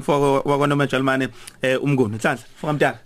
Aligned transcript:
umfoko 0.00 0.48
wakwaNomajalmane 0.48 1.28
eh 1.62 1.82
umnguni. 1.82 2.16
Nhlanhla 2.16 2.44
mfoka 2.56 2.72
mtaka. 2.72 2.98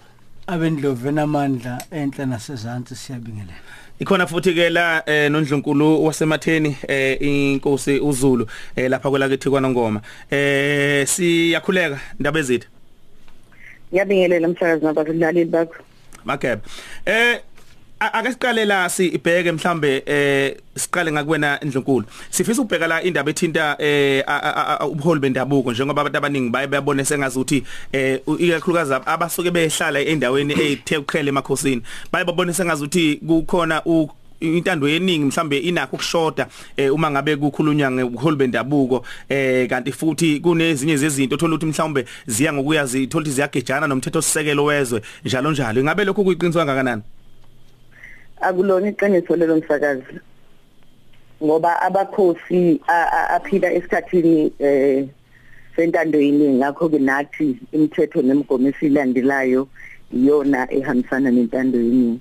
Abendlovu 0.46 1.08
enamandla 1.08 1.82
enhle 1.90 2.26
nasezantsi 2.26 2.94
siyabingelela. 2.96 3.58
Ikhona 4.00 4.26
futhi 4.26 4.54
ke 4.54 4.70
la 4.70 5.02
eh 5.06 5.30
nondlunkulu 5.30 6.04
wasematheni 6.04 6.76
eh 6.88 7.16
inkosi 7.20 8.00
uZulu 8.00 8.46
eh 8.76 8.90
lapha 8.90 9.10
kwelakithi 9.10 9.50
kwaNongoma 9.50 10.00
eh 10.30 11.06
siyakhuleka 11.06 12.00
ndaba 12.20 12.38
ezitha. 12.38 12.68
Ngiyabingelela 13.92 14.48
umsakazi 14.48 14.84
nabalaleli 14.84 15.44
bakho. 15.44 15.74
Makebe 16.24 16.62
eh 17.06 17.40
ake 18.12 18.32
siqale 18.32 18.64
la 18.64 18.88
sibheke 18.88 19.52
mhlambe 19.52 20.02
eh 20.06 20.56
siqale 20.76 21.12
ngakuwena 21.12 21.60
indlunkulu 21.60 22.06
sifisa 22.30 22.62
ukubheka 22.62 22.86
la 22.86 23.02
indaba 23.02 23.30
ethinta 23.30 23.76
eh 23.78 24.24
ubuholi 24.90 25.20
bendabuko 25.20 25.72
njengoba 25.72 26.00
abantu 26.00 26.18
abaningi 26.18 26.50
baye 26.50 26.66
bayabone 26.66 27.04
sengazi 27.04 27.38
ukuthi 27.38 27.64
eh 27.92 28.20
ikakhulukazi 28.38 28.94
abasuke 29.06 29.50
behlala 29.50 30.00
endaweni 30.00 30.52
ezithe 30.52 30.96
uqhele 30.96 31.28
emakhosini 31.28 31.82
baye 32.12 32.24
babone 32.24 32.52
sengazi 32.52 32.84
ukuthi 32.84 33.20
kukhona 33.26 33.82
intando 34.40 34.88
yeningi 34.88 35.24
mhlambe 35.24 35.58
inakho 35.58 35.96
ukushoda 35.96 36.46
eh, 36.76 36.94
uma 36.94 37.10
ngabe 37.10 37.36
kukhulunywa 37.36 37.90
ngobuholi 37.90 38.36
bendabuko 38.36 39.04
eh 39.28 39.68
kanti 39.68 39.92
futhi 39.92 40.40
kunezinye 40.40 40.96
zezinto 40.96 41.36
thola 41.36 41.54
ukuthi 41.54 41.66
mhlawumbe 41.66 42.04
ziya 42.26 42.52
ngokuya 42.52 42.86
zithola 42.86 43.22
ukuthi 43.22 43.34
ziyagejana 43.34 43.86
nomthetho 43.86 44.22
sisekelo 44.22 44.64
wezwe 44.64 45.02
njalo 45.24 45.50
njalo. 45.52 45.80
Ingabe 45.80 46.04
lokho 46.04 46.24
kuyiqiniswa 46.24 46.66
kangakanani? 46.66 47.02
Akulona 48.44 48.88
iqiniso 48.88 49.36
lelo 49.36 49.56
msakazi 49.56 50.14
ngoba 51.44 51.82
abakhosi 51.82 52.80
aphila 53.36 53.72
esikhathini 53.72 54.52
eh 54.58 55.08
sentando 55.76 56.20
yeningi 56.20 56.58
ngakho 56.58 56.88
ke 56.88 56.98
nathi 56.98 57.56
imithetho 57.72 58.22
nemigomo 58.22 58.68
esilandelayo 58.68 59.68
iyona 60.12 60.72
ehambisana 60.72 61.30
nentando 61.30 61.78
yeningi 61.78 62.20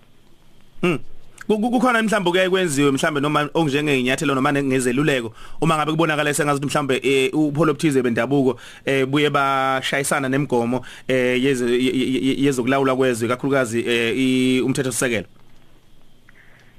Hmm 0.82 1.00
kukhona 1.48 2.04
mhlawumbe 2.04 2.32
kuyaye 2.32 2.50
kwenziwe 2.50 2.92
mhlawumbe 2.92 3.22
noma 3.22 3.50
okunjengenyathelo 3.54 4.36
noma 4.36 4.54
ngezeluleko 4.54 5.34
uma 5.62 5.76
ngabe 5.76 5.92
kubonakala 5.92 6.34
sengathi 6.34 6.66
mhlawumbe 6.66 7.02
eh, 7.04 7.30
upholo 7.34 7.72
obuthize 7.72 8.02
bendabuko 8.02 8.60
eh, 8.86 9.06
buye 9.06 9.30
bashayisana 9.30 10.30
nemigomo 10.30 10.86
eh, 11.08 11.44
yezokulawula 12.44 12.96
kwezwe 12.96 13.28
kakhulukazi 13.28 14.62
umthetho 14.62 14.92
sisekelo 14.92 15.28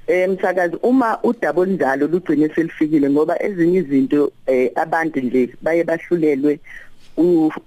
eh 0.07 0.29
msakazi 0.29 0.75
uma 0.83 1.23
udaba 1.23 1.61
olunjalo 1.61 2.07
lugcine 2.07 2.49
selifikile 2.49 3.09
ngoba 3.09 3.43
ezinye 3.43 3.79
izinto 3.79 4.31
eh 4.45 4.71
abantu 4.75 5.19
nje 5.19 5.49
baye 5.61 5.83
bahlulelwe 5.83 6.59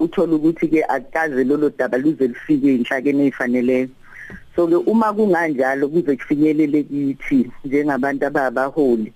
uthola 0.00 0.33
ukuthi 0.36 0.69
ke 0.69 0.84
akaze 0.84 1.44
lolo 1.44 1.70
daba 1.70 1.98
luze 1.98 2.27
lifike 2.28 2.75
inhlakeni 2.75 3.22
ezifaneleyo 3.27 3.89
so 4.56 4.66
ke 4.69 4.77
uma 4.77 5.12
kunganjalo 5.12 5.89
kuze 5.89 6.16
kufinyelele 6.16 6.83
kithi 6.83 7.50
njengabantu 7.64 8.27
ababaholi 8.27 9.12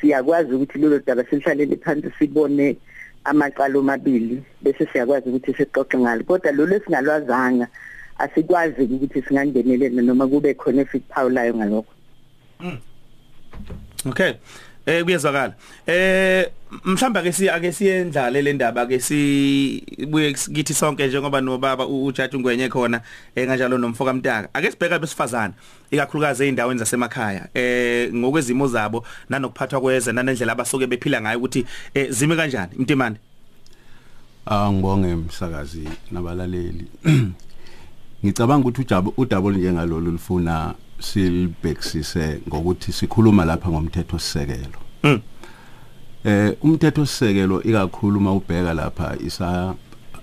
siyakwazi 0.00 0.54
ukuthi 0.54 0.78
lolo 0.78 0.98
daba 1.06 1.24
silihlalele 1.24 1.76
phansi 1.76 2.10
sibone 2.18 2.76
amaqalo 3.24 3.80
amabili 3.80 4.42
bese 4.62 4.86
siyakwazi 4.92 5.28
ukuthi 5.28 5.54
sixoxe 5.54 5.98
ngalo 5.98 6.24
kodwa 6.24 6.52
lo 6.52 6.66
lesingalwazanga 6.66 7.66
asikwazi 8.18 8.82
ukuthi 8.82 9.22
singangenelela 9.22 10.02
noma 10.02 10.26
kube 10.28 10.54
khona 10.54 10.82
esikuphawulayo 10.82 11.54
ngalokho 11.54 11.95
Mm. 11.95 11.95
Okay. 14.06 14.34
Eh 14.86 15.02
kuyezwakala. 15.04 15.54
Eh 15.86 16.46
mhlamba 16.84 17.22
ke 17.22 17.32
si 17.32 17.48
ake 17.50 17.72
siyendlale 17.72 18.42
le 18.42 18.52
ndaba 18.52 18.86
ke 18.86 19.00
sibuye 19.00 20.32
kithi 20.32 20.74
sonke 20.74 21.06
njengoba 21.06 21.40
nobaba 21.40 21.86
uJaji 21.86 22.38
Ngwenye 22.38 22.68
khona 22.68 23.00
enganjalo 23.34 23.78
nomfoka 23.78 24.12
Mtaka. 24.12 24.48
Ake 24.54 24.70
sibheka 24.70 24.98
besifazana 24.98 25.54
ikakhulukazi 25.90 26.44
eindaweni 26.44 26.78
zasemakhaya 26.78 27.48
eh 27.54 28.14
ngokwezimo 28.14 28.68
zabo 28.68 29.04
nanokuphathwa 29.28 29.80
kweze 29.80 30.12
nanendlela 30.12 30.52
abasuke 30.52 30.86
bephila 30.86 31.20
ngayo 31.20 31.38
ukuthi 31.38 31.66
eh 31.94 32.10
zime 32.10 32.36
kanjani 32.36 32.72
Mtimande. 32.78 33.20
Ah 34.46 34.72
ngibonge 34.72 35.14
umsakazi 35.14 35.88
nabalaleli. 36.10 36.86
Ngicabanga 38.24 38.68
ukuthi 38.68 38.80
ujabo 38.80 39.14
udabo 39.16 39.52
njengalolu 39.52 40.10
lifuna 40.12 40.74
silibhekisise 40.98 42.40
ngokuthi 42.48 42.92
sikhuluma 42.92 43.44
lapha 43.44 43.70
ngomthetho 43.70 44.18
sisekelo. 44.18 44.80
Mm. 45.02 45.20
Eh 46.24 46.56
umthetho 46.62 47.06
sisekelo 47.06 47.62
ikakhulu 47.62 48.18
uma 48.18 48.32
ubheka 48.32 48.74
lapha 48.74 49.16
isa 49.26 49.74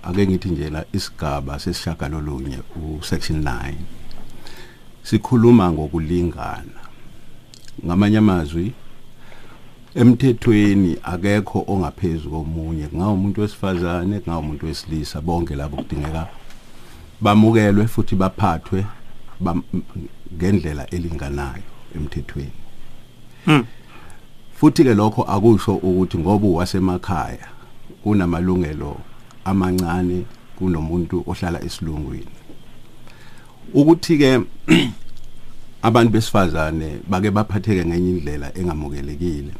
ake 0.02 0.26
ngithi 0.26 0.48
nje 0.48 0.70
la 0.70 0.84
isigaba 0.92 1.58
sesishagalolunye 1.58 2.58
usection 2.98 3.42
9. 3.42 3.72
Sikhuluma 5.02 5.72
ngokulingana. 5.72 6.80
Ngamanye 7.86 8.18
amazwi 8.18 8.72
emthethweni 9.94 10.96
akekho 11.02 11.64
ongaphezulu 11.66 12.30
komunye 12.30 12.88
ngawo 12.94 13.14
umuntu 13.14 13.40
wesifazane 13.40 14.20
ngawo 14.28 14.40
umuntu 14.40 14.66
wesilisa 14.66 15.20
bonke 15.20 15.54
labo 15.56 15.76
kudingeka 15.76 16.26
bamukelwe 17.20 17.86
futhi 17.86 18.14
baphathwe 18.16 18.84
ngendlela 20.34 20.90
elinganayo 20.90 21.62
emthethweni. 21.96 22.52
Hmm. 23.44 23.64
Futhi 24.54 24.84
ke 24.84 24.94
lokho 24.94 25.22
akusho 25.22 25.74
ukuthi 25.74 26.18
ngoba 26.18 26.46
uwasemakhaya 26.46 27.48
kunamalungelo 28.02 29.00
amancane 29.44 30.24
kunomuntu 30.56 31.24
ohlala 31.26 31.64
esilungwini. 31.64 32.36
Ukuthi 33.74 34.18
ke 34.18 34.40
abantu 35.86 36.12
besifazane 36.12 36.98
bake 37.08 37.30
baphatheke 37.30 37.84
ngenye 37.84 38.10
indlela 38.10 38.58
engamukelekile. 38.58 39.52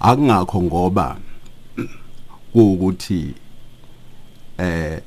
Akungakho 0.00 0.62
ngoba 0.62 1.16
kuukuthi 2.52 3.34
eh 4.58 5.00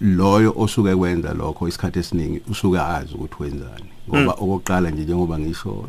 loyo 0.00 0.54
osuke 0.56 0.96
kwenza 0.96 1.34
lokho 1.34 1.68
isikhathi 1.68 1.98
esiningi 1.98 2.40
usuke 2.50 2.78
azi 2.80 3.14
ukuthi 3.14 3.42
wenzani. 3.42 3.90
Ngoba 4.08 4.32
okokuqala 4.32 4.90
nje 4.90 5.02
njengoba 5.02 5.38
ngisho 5.38 5.88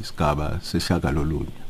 isigaba 0.00 0.60
seshaka 0.62 1.10
lolunye 1.10 1.60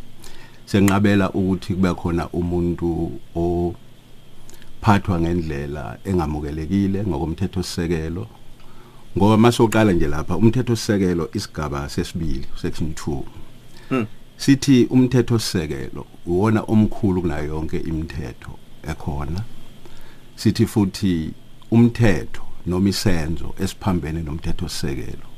senqabela 0.71 1.31
ukuthi 1.31 1.75
kube 1.75 1.95
khona 1.95 2.29
umuntu 2.29 3.13
ophathwa 3.35 5.21
ngendlela 5.21 5.99
engamukelekile 6.05 7.05
ngokomthetho 7.07 7.63
sisekelo 7.63 8.27
ngoba 9.17 9.37
masoqala 9.37 9.93
nje 9.93 10.09
lapha 10.09 10.37
umthetho 10.37 10.77
sisekelo 10.77 11.31
isigaba 11.35 11.89
sesibili 11.89 12.47
section 12.63 12.91
2 12.91 13.23
hmm. 13.89 14.07
sithi 14.37 14.87
umthetho 14.91 15.39
sisekelo 15.39 16.07
uwona 16.27 16.61
omkhulu 16.63 17.21
kunayo 17.21 17.45
yonke 17.45 17.79
imithetho 17.79 18.53
ekhona. 18.91 19.41
Sithi 20.37 20.67
futhi 20.67 21.33
umthetho 21.71 22.43
noma 22.67 22.89
isenzo 22.89 23.55
esiphambene 23.63 24.23
nomthetho 24.23 24.69
sisekelo 24.69 25.31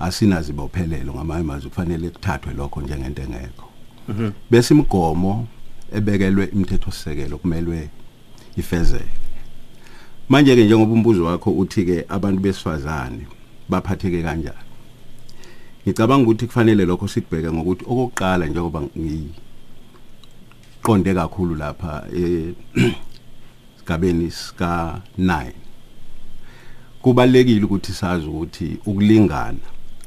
asinazibophelelo 0.00 1.14
ngamanye 1.14 1.40
amazwi 1.40 1.70
kufanele 1.70 2.10
kuthathwe 2.10 2.54
lokho 2.54 2.80
njengento 2.80 3.22
engekho. 3.22 3.68
Bese 4.50 4.74
imigomo 4.74 5.46
ebekelwe 5.92 6.50
imithetho 6.52 6.90
sisekelo 6.90 7.38
kumelwe 7.38 7.88
ifezeke. 8.56 9.04
Manje 10.28 10.56
ke 10.56 10.64
njengoba 10.64 10.92
umbuzo 10.92 11.24
wakho 11.24 11.50
uthi 11.50 11.84
ke 11.84 12.04
abantu 12.08 12.40
besifazane 12.40 13.26
baphatheke 13.68 14.22
kanjani? 14.22 14.56
Ngicabanga 15.86 16.22
ukuthi 16.22 16.46
kufanele 16.46 16.84
lokho 16.84 17.08
sikubheke 17.08 17.52
ngokuthi 17.52 17.84
okokuqala 17.84 18.46
njengoba 18.46 18.82
ngiqonde 18.82 19.34
kakhulu 21.14 21.54
lapha 21.54 22.04
eh 22.14 22.54
sigabeni 23.90 24.30
sika 24.30 25.00
9 25.18 25.50
kubalekile 27.02 27.64
ukuthi 27.64 27.92
sazi 27.92 28.26
ukuthi 28.26 28.76
ukulingana 28.86 29.58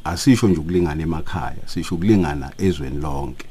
asisho 0.04 0.48
nje 0.48 0.60
ukulingana 0.60 1.04
emakhaya 1.04 1.58
sisho 1.66 1.96
ukulingana 1.96 2.52
ezweni 2.58 3.02
lonke. 3.02 3.46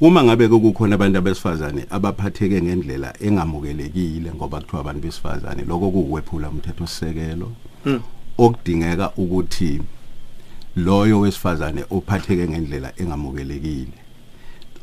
Uma 0.00 0.24
ngabe 0.24 0.48
kukhona 0.48 0.94
abantu 0.94 1.18
abesifazane 1.18 1.86
abaphatheke 1.90 2.62
ngendlela 2.62 3.14
engamukelekile 3.20 4.32
ngoba 4.34 4.60
kuthiwa 4.60 4.80
abantu 4.80 5.00
besifazane 5.00 5.64
lokho 5.64 5.90
kuwephula 5.90 6.48
umthetho 6.48 6.86
sisekelo 6.86 7.52
hmm. 7.84 8.00
okudingeka 8.38 9.10
ukuthi 9.16 9.80
loyo 10.76 11.20
wesifazane 11.20 11.84
ophatheke 11.90 12.48
ngendlela 12.48 12.92
engamukelekile 12.96 13.98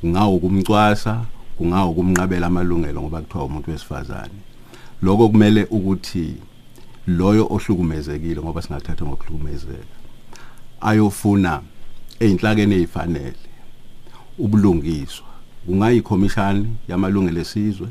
ngawo 0.06 0.39
kumcwasa 0.39 1.25
kungawo 1.57 1.94
kumnqabela 1.94 2.48
amalungelo 2.48 3.01
ngoba 3.01 3.21
kuthiwa 3.21 3.45
umuntu 3.45 3.71
wesifazane 3.71 4.39
lokho 5.01 5.30
kumele 5.30 5.63
ukuthi 5.69 6.36
loyo 7.07 7.48
ohlukumezekile 7.50 8.42
ngoba 8.42 8.62
singathatha 8.62 9.06
ngokuhlukumezeka 9.06 9.95
ayofuna 10.81 11.62
einhlakeni 12.19 12.75
ezifanele 12.75 13.36
ubulungiswa 14.39 15.27
kungayikhomishani 15.65 16.68
yamalungelo 16.88 17.42
esizwe 17.42 17.88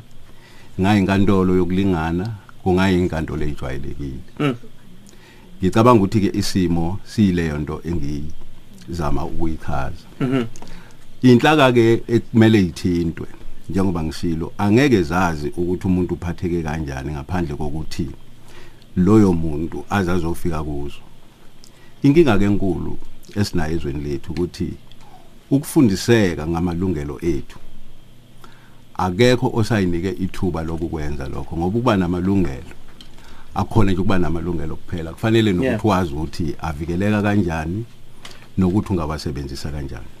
ngayinkantolo 0.81 1.55
yokulingana 1.55 2.25
kungayinkantolo 2.63 3.43
ejwayelekile 3.45 4.19
Mm. 4.39 4.55
ngicabanga 5.59 5.99
ukuthi 5.99 6.19
ke 6.19 6.37
isimo 6.39 6.99
siyileyo 7.05 7.57
nto 7.57 7.81
engizama 7.89 9.25
ukuyichaza 9.25 10.05
Mhm. 10.21 10.43
inhlaka 11.21 11.71
ke 11.71 12.03
ekumele 12.07 12.59
ithintwe 12.61 13.27
njengoba 13.69 14.03
ngisilo 14.03 14.53
angeke 14.57 15.01
zazi 15.01 15.47
ukuthi 15.57 15.87
umuntu 15.87 16.13
uphatheke 16.13 16.63
kanjani 16.63 17.11
ngaphandle 17.11 17.55
kokuthi 17.55 18.07
loyo 18.95 19.33
muntu 19.33 19.85
azazofika 19.89 20.63
kuzo. 20.63 21.01
Inkinga 22.03 22.37
ke 22.37 22.45
enkulu 22.45 22.97
esinayo 23.35 23.75
ezweni 23.75 24.03
lethu 24.03 24.31
ukuthi 24.31 24.73
ukufundiseka 25.51 26.47
ngamalungelo 26.47 27.19
ethu. 27.21 27.59
Akekho 28.97 29.51
osayinike 29.53 30.09
ithuba 30.09 30.63
lokukwenza 30.63 31.27
lokho 31.27 31.57
ngoba 31.57 31.77
ukuba 31.77 31.97
namalungelo 31.97 32.73
akhona 33.55 33.91
nje 33.91 34.01
ukuba 34.01 34.19
namalungelo 34.19 34.75
kuphela. 34.75 35.13
Kufanele 35.13 35.53
nokuthi 35.53 35.87
wazi 35.87 36.13
ukuthi 36.13 36.55
avikeleka 36.61 37.21
kanjani 37.21 37.85
nokuthi 38.57 38.93
ungawasebenzisa 38.93 39.71
kanjani. 39.71 40.16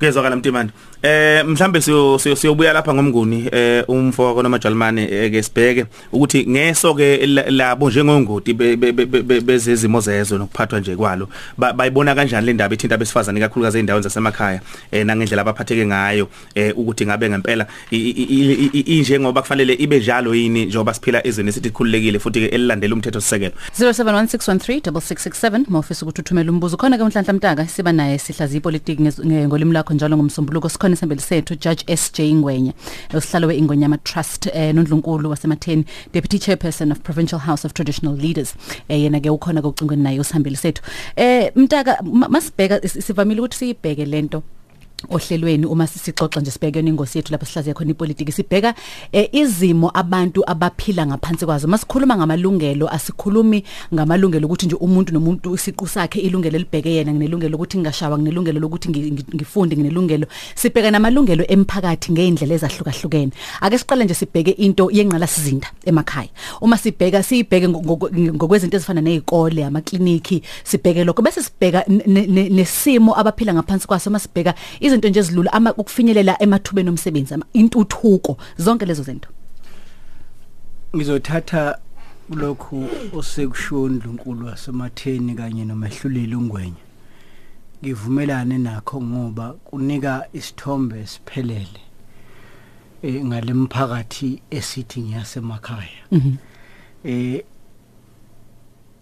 Kezwakala 0.00 0.36
Mtimani. 0.36 0.70
Eh 1.02 1.44
mhlambe 1.46 1.80
siyo 1.80 2.18
siyo- 2.18 2.36
siyobuya 2.36 2.72
lapha 2.72 2.94
ngomnguni 2.94 3.48
eh 3.52 3.84
umfo 3.88 4.24
wakho 4.24 4.42
nomajalimane 4.42 5.02
eh, 5.12 5.30
ke 5.30 5.42
sibheke 5.42 5.84
ukuthi 6.12 6.46
ngeso 6.48 6.94
ke 6.94 7.26
la- 7.26 7.50
labo 7.50 7.90
njengongoti 7.90 8.52
be- 8.54 8.76
be- 8.76 8.92
be- 8.92 9.06
be- 9.06 9.40
bezezimo 9.40 10.00
zezwe 10.00 10.38
nokuphathwa 10.38 10.80
nje 10.80 10.96
kwalo 10.96 11.28
ba- 11.58 11.72
bayibona 11.72 12.14
kanjani 12.14 12.46
le 12.46 12.52
ndaba 12.52 12.74
ethinta 12.74 12.94
abesifazane 12.94 13.40
kakhulukazi 13.40 13.78
eindaweni 13.78 14.02
zasemakhaya 14.02 14.60
eh 14.92 15.06
nangendlela 15.06 15.42
abaphatheke 15.42 15.86
ngayo 15.86 16.28
eh 16.54 16.72
ukuthi 16.78 17.06
ngabe 17.06 17.28
ngempela 17.30 17.66
i- 17.90 17.96
i- 17.96 18.22
i- 18.30 18.70
i- 18.72 18.98
inje 18.98 19.20
ngoba 19.20 19.42
kufanele 19.42 19.74
ibe 19.74 19.98
njalo 19.98 20.34
yini 20.34 20.64
njengoba 20.66 20.94
siphila 20.94 21.26
ezweni 21.26 21.48
esithi 21.48 21.70
khululekile 21.70 22.18
futhi 22.18 22.40
ke 22.40 22.46
elilandela 22.46 22.94
umthetho 22.94 23.20
sisekelo 23.20 23.52
0716136667 23.78 25.64
mawufisa 25.68 26.02
ukuthi 26.06 26.20
uthumele 26.20 26.50
umbuzo. 26.50 26.76
Khona 26.76 26.96
ke 26.98 27.02
unhlanhla 27.02 27.32
mtaka 27.32 27.66
siba 27.66 27.92
naye 27.92 28.18
sihlaziya 28.18 28.58
ipolitiki 28.58 29.02
ngez- 29.02 29.24
nge- 29.26 29.46
ngolimi 29.46 29.72
lakho 29.86 29.94
njalo 29.94 30.16
ngomsombuluko. 30.16 30.68
Sikhona 30.68 30.94
isembeli 30.94 31.20
sethu 31.20 31.54
Judge 31.54 31.96
SJ 31.96 32.20
Ngwenya 32.34 32.72
usihlalo 33.14 33.46
weingonyama 33.48 33.98
trust 33.98 34.46
eh 34.46 34.74
nondlunkulu 34.74 35.30
wasematheni 35.30 35.84
deputy 36.12 36.38
chairperson 36.38 36.92
of 36.92 36.98
provincial 37.00 37.38
house 37.40 37.64
of 37.64 37.72
traditional 37.72 38.16
leaders. 38.16 38.54
Eh 38.88 39.00
yena 39.02 39.20
ke 39.20 39.30
ukhona 39.30 39.62
ke 39.62 39.68
ucingweni 39.68 40.02
naye 40.02 40.20
usihambeli 40.20 40.56
sethu. 40.56 40.82
Eh 41.16 41.52
mtaka 41.56 41.98
ma- 42.02 42.28
masibheka 42.28 42.80
is- 42.84 43.06
sivamile 43.06 43.40
ukuthi 43.40 43.56
siyibheke 43.58 44.04
lento 44.04 44.42
ohlelweni 45.10 45.66
uma 45.66 45.86
sisixoxa 45.86 46.40
nje 46.40 46.50
sibheke 46.50 46.80
ingosi 46.80 47.18
yethu 47.18 47.32
lapho 47.32 47.46
sihlaziya 47.46 47.74
khona 47.74 47.90
ipolitiki 47.90 48.32
sibheka 48.32 48.74
eh, 49.12 49.28
izimo 49.32 49.90
abantu 49.94 50.42
abaphila 50.50 51.06
ngaphansi 51.06 51.46
kwazo. 51.46 51.68
Masikhuluma 51.68 52.16
ngamalungelo 52.16 52.88
asikhulumi 52.88 53.64
ngamalungelo 53.94 54.46
ukuthi 54.46 54.66
nje 54.66 54.76
umuntu 54.76 55.12
nomuntu 55.12 55.54
isiqu 55.54 55.86
sakhe 55.86 56.20
ilungelo 56.20 56.58
libheke 56.58 56.90
yena 56.90 57.12
nginelungelo 57.12 57.56
ukuthi 57.56 57.78
ngingashawa 57.78 58.18
nginelungelo 58.18 58.60
lokuthi 58.60 58.88
ngi- 58.88 59.12
ngi- 59.12 59.34
ngifunde 59.34 59.76
nginelungelo. 59.76 60.26
Sibheka 60.54 60.90
namalungelo 60.90 61.44
emphakathi 61.48 62.12
ngeindlela 62.12 62.54
ezahlukahlukene. 62.54 63.32
Ake 63.60 63.78
siqale 63.78 64.04
nje 64.04 64.14
sibheke 64.14 64.50
into 64.50 64.90
yenqala 64.92 65.26
sizinda 65.26 65.68
emakhaya. 65.84 66.28
Uma 66.60 66.76
sibheka 66.78 67.20
ngo- 67.20 68.10
ngokwezinto 68.34 68.76
ezifana 68.76 69.00
nezikole 69.00 69.64
amakliniki 69.64 70.42
sibheke 70.64 71.04
lokho 71.04 71.22
bese 71.22 71.42
sibheka 71.42 71.84
ne- 71.88 72.26
ne- 72.26 72.48
nesimo 72.48 73.12
abaphila 73.18 73.54
ngaphansi 73.54 73.86
kwaso. 73.86 74.10
Masibheka 74.10 74.54
izinto 74.86 75.08
nje 75.08 75.20
ezilula 75.20 75.52
ama 75.52 75.74
ukufinyelela 75.74 76.42
emathubeni 76.42 76.88
omsebenzi 76.88 77.34
intuthuko 77.52 78.36
zonke 78.58 78.86
lezo 78.86 79.02
zinto. 79.02 79.28
Ngizothatha 80.96 81.78
lokhu 82.30 82.88
osekusho 83.12 83.88
ndlunkulu 83.88 84.46
wasematheni 84.46 85.34
kanye 85.34 85.64
nomehluleli 85.64 86.34
ungwenya. 86.34 86.82
Ngivumelane 87.82 88.58
nakho 88.58 89.02
ngoba 89.02 89.52
kunika 89.52 90.26
isithombe 90.32 91.00
esiphelele 91.00 91.80
eh 93.02 93.24
ngalemphakathi 93.24 94.42
esithi 94.50 95.00
ngiyasemakhaya. 95.00 96.02
Mhm. 96.12 96.34
Eh 97.04 97.44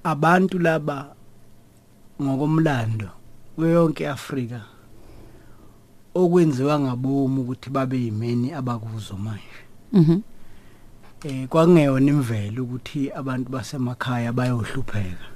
abantu 0.04 0.58
laba 0.58 1.14
ngokomlando 2.22 3.08
kuyonke 3.56 4.08
Afrika 4.08 4.73
okwenziwa 6.14 6.80
ngabomu 6.80 7.42
ukuthi 7.42 7.70
babe 7.70 7.98
yimeni 7.98 8.52
abakuzo 8.52 9.16
manje. 9.16 9.60
Mhm. 9.92 10.20
Eh 11.24 11.48
kwakungeyona 11.48 12.10
imvelo 12.10 12.64
ukuthi 12.64 13.10
abantu 13.10 13.50
basemakhaya 13.50 14.32
bayohlupheka 14.32 15.26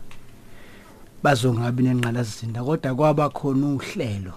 bazongabi 1.22 1.82
nenqalasizinda 1.82 2.62
kodwa 2.62 2.94
kwaba 2.94 3.30
khona 3.30 3.66
uhlelo 3.66 4.34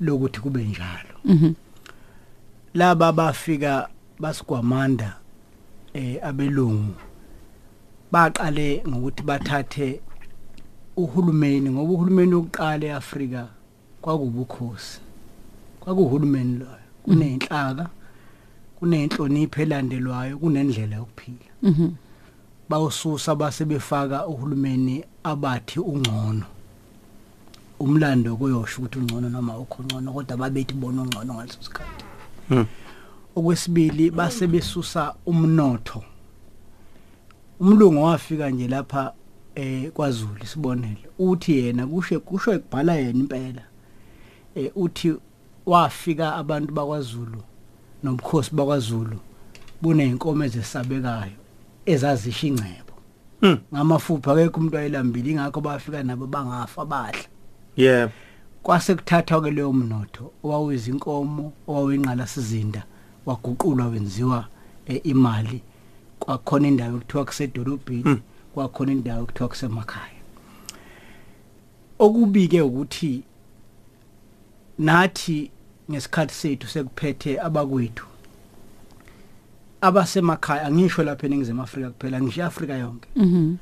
lokuthi 0.00 0.40
kube 0.40 0.64
njalo. 0.64 1.14
Mhm. 1.24 1.52
Laba 2.74 3.12
bafika 3.12 3.88
basigwamanda 4.18 5.16
eh 5.94 6.18
abelungu 6.22 6.94
baqale 8.12 8.82
ngokuthi 8.88 9.22
bathathe 9.22 10.00
uhulumeni 10.96 11.70
ngoba 11.70 11.92
uhulumeni 11.92 12.34
oqala 12.34 12.86
eAfrika 12.86 13.42
kwakubukhosi. 14.02 15.00
Kwakuhulumeni 15.84 16.58
loyo 16.58 16.84
kunenhlaka 17.02 17.88
kunenhlonipho 18.78 19.62
elandelwayo 19.62 20.38
kunendlela 20.38 20.96
yokuphila. 20.96 21.50
Mhm. 21.62 21.88
Bawususa 22.68 23.34
basebefaka 23.34 24.26
uhulumeni 24.26 25.04
abathi 25.24 25.80
ungcono. 25.80 26.46
Umlando 27.80 28.36
kuyosho 28.36 28.82
ukuthi 28.82 28.98
ungcono 28.98 29.28
noma 29.28 29.58
ukho 29.58 29.82
ngcono 29.82 30.12
kodwa 30.12 30.36
babethi 30.36 30.74
bona 30.74 31.02
ungcono 31.02 31.34
ngaleso 31.34 31.62
sikhathi. 31.62 32.04
Mhm. 32.50 32.64
okwesibili 33.36 34.10
base 34.10 34.46
besusa 34.46 35.14
umnotho. 35.26 36.04
Umlungu 37.60 38.02
wafika 38.02 38.50
nje 38.50 38.68
lapha 38.68 39.12
eh 39.54 39.90
kwaZulu 39.90 40.46
sibonele 40.46 41.08
uthi 41.18 41.58
yena 41.58 41.86
kusho 41.86 42.20
kusho 42.20 42.52
ekubhala 42.52 42.94
yena 42.94 43.18
impela 43.18 43.62
eh 44.54 44.70
uthi 44.76 45.14
wafika 45.66 46.34
abantu 46.36 46.74
bakwaZulu 46.74 47.42
nobukhosi 48.02 48.54
bakwaZulu 48.54 49.18
buneyinkomo 49.82 50.44
ezesabekayo 50.44 51.38
ezazisha 51.86 52.46
ingcebo. 52.46 52.94
Mm. 53.42 53.58
ngamafupha 53.74 54.32
akekho 54.32 54.60
umuntu 54.60 54.78
ayelambile 54.78 55.30
ingakho 55.30 55.60
bafika 55.60 56.02
nabo 56.02 56.26
bangafa 56.26 56.84
badla. 56.84 57.24
Yeah. 57.76 58.10
Kwase 58.62 58.94
kuthathwa 58.94 59.42
ke 59.42 59.50
leyo 59.50 59.72
mnotho 59.72 60.32
owawuyizinkomo 60.44 61.52
owawuyinqala 61.68 62.26
sizinda 62.26 62.84
waguqulwa 63.26 63.86
wenziwa 63.86 64.46
eh, 64.86 65.00
imali. 65.04 65.62
Kwakhona 66.18 66.68
indawo 66.68 66.96
ekuthiwa 66.96 67.24
kusedolobheni 67.24 68.02
Mm. 68.04 68.20
kwakhona 68.54 68.92
indawo 68.92 69.22
ekuthiwa 69.22 69.48
kusemakhaya. 69.48 70.20
Okubike 71.98 72.60
ukuthi 72.60 73.22
nathi 74.78 75.50
ngesikhathi 75.90 76.34
sethu 76.34 76.68
sekuphethe 76.68 77.40
abakwethu. 77.40 78.06
Abasemakhaya 79.80 80.66
angisho 80.66 81.02
lapha 81.02 81.26
eningizimu 81.26 81.62
Afrika 81.62 81.90
kuphela 81.90 82.22
ngisho 82.22 82.44
Afrika 82.44 82.74
yonke. 82.74 83.08
Mhm. 83.16 83.56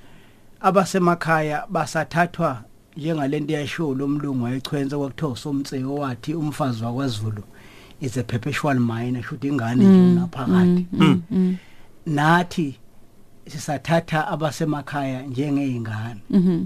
Abasemakhaya 0.61 1.67
basathathwa 1.69 2.65
njengalento 2.97 3.53
yasho 3.53 3.95
lomlungu 3.95 4.45
wayechwenza 4.45 4.99
kwakuthiwa 4.99 5.37
somtse 5.37 5.85
owathi 5.85 6.35
umfazi 6.35 6.85
wakwaZulu 6.85 7.43
is 8.01 8.17
a 8.17 8.23
perpetual 8.23 8.79
minor 8.79 9.23
should 9.23 9.45
ingane 9.45 9.85
nje 9.85 10.21
naphakathi 10.21 10.87
mhm 10.93 11.55
nathi 12.07 12.79
sisathatha 13.49 14.29
abasemakhaya 14.29 15.23
njengezingane 15.23 16.21
mhm. 16.31 16.65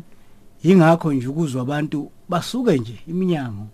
Ingakho 0.62 1.12
nje 1.12 1.28
ukuzwa 1.28 1.62
abantu 1.62 2.10
basuke 2.28 2.78
nje 2.78 2.98
iminyango 3.08 3.66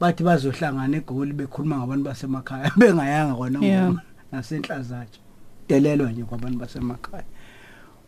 bathi 0.00 0.24
bazohlangana 0.24 0.96
egoli 0.96 1.32
bekhuluma 1.32 1.76
ngabantu 1.78 2.04
basemakhaya. 2.04 2.72
Bengayanga 2.78 3.34
kona 3.34 3.58
Yeah. 3.60 3.84
ngoma 3.84 4.02
nasenhlazatshe. 4.32 5.20
Delelwa 5.68 6.12
nje 6.12 6.24
kwabantu 6.24 6.58
basemakhaya. 6.58 7.24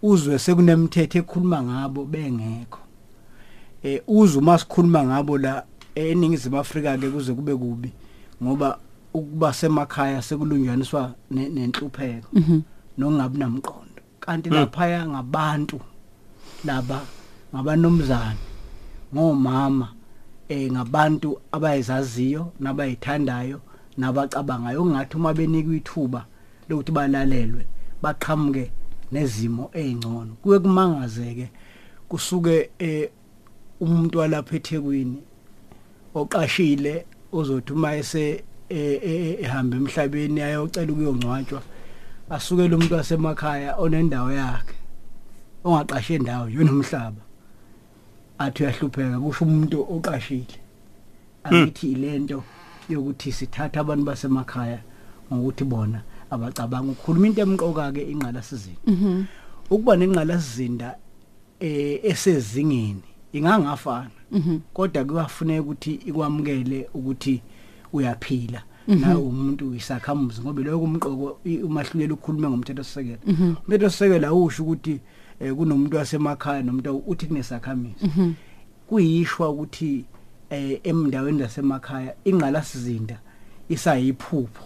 Uzwe 0.02 0.38
sekunemithetho 0.38 1.18
ekhuluma 1.18 1.62
ngabo 1.62 2.04
bengekho. 2.04 2.80
Eh 3.82 4.02
uzwe 4.06 4.42
uma 4.42 4.58
sikhuluma 4.58 5.04
ngabo 5.04 5.38
la 5.38 5.64
eningizimu 5.94 6.58
Afrika 6.58 6.98
ke 6.98 7.10
kuze 7.10 7.34
kube 7.34 7.54
kubi 7.56 7.92
ngoba 8.42 8.78
ukuba 9.14 9.52
semakhaya 9.52 10.22
sekulunjaniswa 10.22 11.14
ne- 11.30 11.48
nenhlupheko 11.48 12.28
mhm. 12.32 12.60
nokungabi 12.98 13.38
namqondo. 13.38 14.02
Kanti 14.20 14.50
lapha 14.50 15.06
ngabantu 15.06 15.80
laba 16.64 17.00
ngabanomzana 17.54 18.36
ngomama 19.14 19.88
eh 20.52 20.70
ngabantu 20.72 21.28
abayizaziyo 21.52 22.42
nabayithandayo 22.60 23.58
nabacabangayo. 24.00 24.82
Ongathi 24.82 25.16
uma 25.16 25.34
benikwa 25.34 25.74
ithuba 25.80 26.20
lokuthi 26.68 26.92
balalelwe 26.92 27.62
baqhamuke 28.02 28.64
nezimo 29.12 29.70
ezingcono 29.74 30.32
kuye 30.42 30.58
kumangazeke 30.58 31.46
kusuke 32.08 32.70
eh 32.78 33.10
umuntu 33.80 34.18
walapha 34.18 34.56
eThekwini 34.56 35.18
oqashile 36.14 37.06
ozothi 37.32 37.72
uma 37.72 37.96
ese 37.96 38.44
eh, 38.68 39.00
eh, 39.02 39.44
ehamba 39.44 39.76
emhlabeni 39.76 40.40
ayocela 40.40 40.92
ukuyongcwatshwa 40.92 41.62
asukele 42.30 42.74
umuntu 42.74 42.94
wasemakhaya 42.94 43.76
onendawo 43.76 44.32
yakhe 44.32 44.76
ongaqashe 45.64 46.14
indawo 46.14 46.48
yonomhlaba 46.48 47.22
athi 48.44 48.62
uyahlupheka 48.62 49.20
kusho 49.20 49.44
umuntu 49.44 49.78
oqashile. 49.94 50.56
Angithi 51.44 51.92
ilento 51.92 52.42
yokuthi 52.88 53.32
sithatha 53.32 53.80
abantu 53.80 54.04
basemakhaya 54.04 54.78
ngokuthi 55.32 55.64
bona 55.64 56.02
abacabanga 56.30 56.92
ukukhuluma. 56.92 57.26
Into 57.26 57.40
emqoka 57.42 57.92
ke 57.92 58.02
inqala 58.12 58.42
sizinda 58.42 58.80
ukuba 59.70 59.96
nenqala 59.96 60.40
sizinda 60.40 60.96
eh 61.60 62.00
esezingeni 62.04 63.02
ingangafana. 63.32 64.10
Kodwa 64.74 65.04
kuyafuneka 65.04 65.62
ukuthi 65.62 65.92
ikwamukele 66.08 66.88
ukuthi 66.94 67.42
uyaphila 67.92 68.62
nawe 68.88 69.14
umuntu 69.22 69.68
uyisakhamuzi 69.70 70.40
ngoba 70.42 70.62
lokho 70.62 70.84
umqoko 70.84 71.38
i- 71.44 71.62
umahlulela 71.62 72.14
ukukhuluma 72.14 72.50
ngomthetho 72.50 72.82
sisekelo 72.84 73.18
umthetho 73.66 73.90
sisekelo 73.90 74.28
awusho 74.28 74.62
ukuthi 74.62 74.90
eh, 74.92 75.00
kunomuntu 75.56 75.96
wasemakhaya 75.96 76.62
nomuntu 76.62 77.02
uthi 77.06 77.26
kunesakhamizi 77.26 78.06
kuyishwa 78.88 79.50
ukuthi 79.50 80.04
eh 80.50 80.80
emndaweni 80.84 81.38
zasemakhaya 81.38 82.14
ingqalasizinda 82.24 83.18
isayiphupho. 83.68 84.64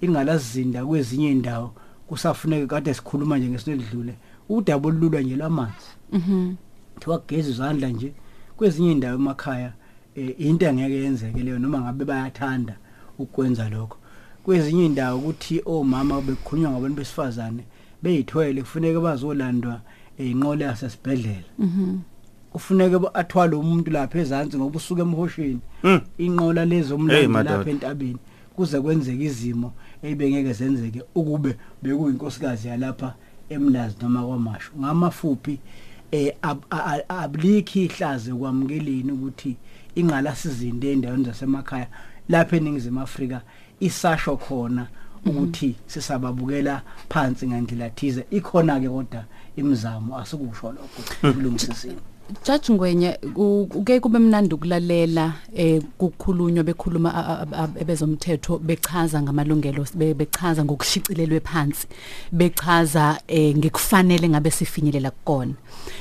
Ingqalasizinda 0.00 0.86
kwezinye 0.86 1.30
indawo 1.30 1.72
kusafuneka 2.06 2.66
kade 2.66 2.94
sikhuluma 2.94 3.38
nje 3.38 3.48
ngesinedlule 3.48 4.14
udabo 4.48 4.88
olulwa 4.88 5.20
nje 5.20 5.36
lamanzi 5.36 5.90
Mhm. 6.12 6.54
thiwa 7.00 7.18
kugeza 7.18 7.50
izandla 7.50 7.88
nje 7.88 8.12
kwezinye 8.56 8.92
indawo 8.92 9.14
emakhaya 9.14 9.72
eh, 10.14 10.34
into 10.38 10.66
engeke 10.66 10.94
yenzeke 10.94 11.42
leyo 11.42 11.58
noma 11.58 11.80
ngabe 11.80 12.04
bayathanda 12.04 12.76
ukwenza 13.18 13.68
lokho. 13.68 13.96
Kwezinye 14.44 14.86
indawo 14.86 15.18
ukuthi 15.18 15.62
omama 15.66 16.20
bekukhulunywa 16.20 16.70
ngabantu 16.70 16.96
besifazane 16.96 17.62
beyithwele 18.02 18.60
kufuneka 18.62 19.00
bazolandwa 19.00 19.80
eh, 20.18 20.30
inqola 20.30 20.64
yasesibhedlela 20.64 21.48
Mhm. 21.58 21.98
kufuneka 22.52 22.98
ba- 22.98 23.14
athwale 23.14 23.56
umuntu 23.56 23.90
lapha 23.90 24.18
ezantsi 24.18 24.56
ngoba 24.56 24.76
usuka 24.76 25.02
emhosheni 25.02 25.60
Mm. 25.84 26.00
inqola 26.18 26.60
Hey, 26.60 26.70
lezomlando 26.70 27.28
madoda. 27.28 27.56
lapha 27.56 27.70
entabeni 27.70 28.18
kuze 28.56 28.80
kwenzeke 28.80 29.24
izimo 29.24 29.72
ebengeke 30.02 30.52
zenzeke 30.52 31.02
ukube 31.14 31.56
bekuyinkosikazi 31.82 32.68
yalapha 32.68 33.14
emlazi 33.48 33.96
noma 34.02 34.22
kwamasho 34.26 34.72
ngamafuphi 34.80 35.58
eh 36.12 36.34
ab- 36.42 36.64
a- 36.70 36.84
a- 37.08 37.08
ablikhi 37.22 37.84
ihlaze 37.84 38.32
kwamukeleni 38.32 39.12
ukuthi 39.12 39.56
ingqala 39.94 40.34
sizinde 40.36 40.92
endaweni 40.92 41.24
zasemakhaya 41.24 41.86
lapha 42.28 42.56
eningizimu 42.56 43.00
Afrika 43.00 43.40
isasho 43.80 44.36
khona 44.36 44.86
ukuthi 45.26 45.76
sisababukela 45.86 46.82
phansi 47.08 47.46
ngandlela 47.46 47.90
thize. 47.90 48.26
Ikhona 48.30 48.80
ke 48.80 48.88
kodwa 48.88 49.24
imizamo 49.56 50.18
asikusho 50.18 50.72
lokho 50.72 51.02
kulungisisini 51.20 52.00
Judge 52.44 52.72
Ngwenye 52.72 53.12
ku- 53.34 53.66
kuke 53.70 54.00
kube 54.00 54.18
mnandi 54.18 54.54
ukulalela 54.54 55.32
eh 55.56 55.82
kukhulunywa 55.98 56.64
bekhuluma 56.64 57.14
a- 57.14 57.26
a- 57.42 57.62
a- 57.64 57.80
ebezomthetho 57.80 58.58
bechaza 58.58 59.22
ngamalungelo 59.22 59.86
be- 59.94 60.14
bechaza 60.14 60.64
ngokushicilelwe 60.64 61.40
phansi 61.40 61.86
bechaza 62.32 63.20
eh 63.28 63.56
ngekufanele 63.56 64.28
ngabe 64.28 64.50
sifinyelela 64.50 65.10
kukona. 65.10 65.54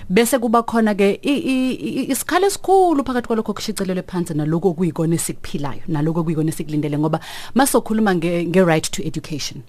Bese 0.09 0.39
kuba 0.39 0.63
khona 0.63 0.95
ke 0.95 1.19
i- 1.23 1.43
i- 1.53 1.73
i- 1.73 2.11
isikhala 2.11 2.47
esikhulu 2.47 3.03
phakathi 3.05 3.27
kwalokho 3.27 3.53
kushicilelwe 3.53 4.03
phansi 4.03 4.33
naloko 4.33 4.73
kuyikona 4.73 5.15
esikuphilayo 5.15 5.81
naloko 5.87 6.23
kuyikona 6.23 6.49
esikulindele 6.49 6.97
ngoba 6.99 7.19
masokhuluma 7.55 8.15
nge 8.15 8.45
nge 8.47 8.63
right 8.65 8.91
to 8.91 9.01
education 9.03 9.61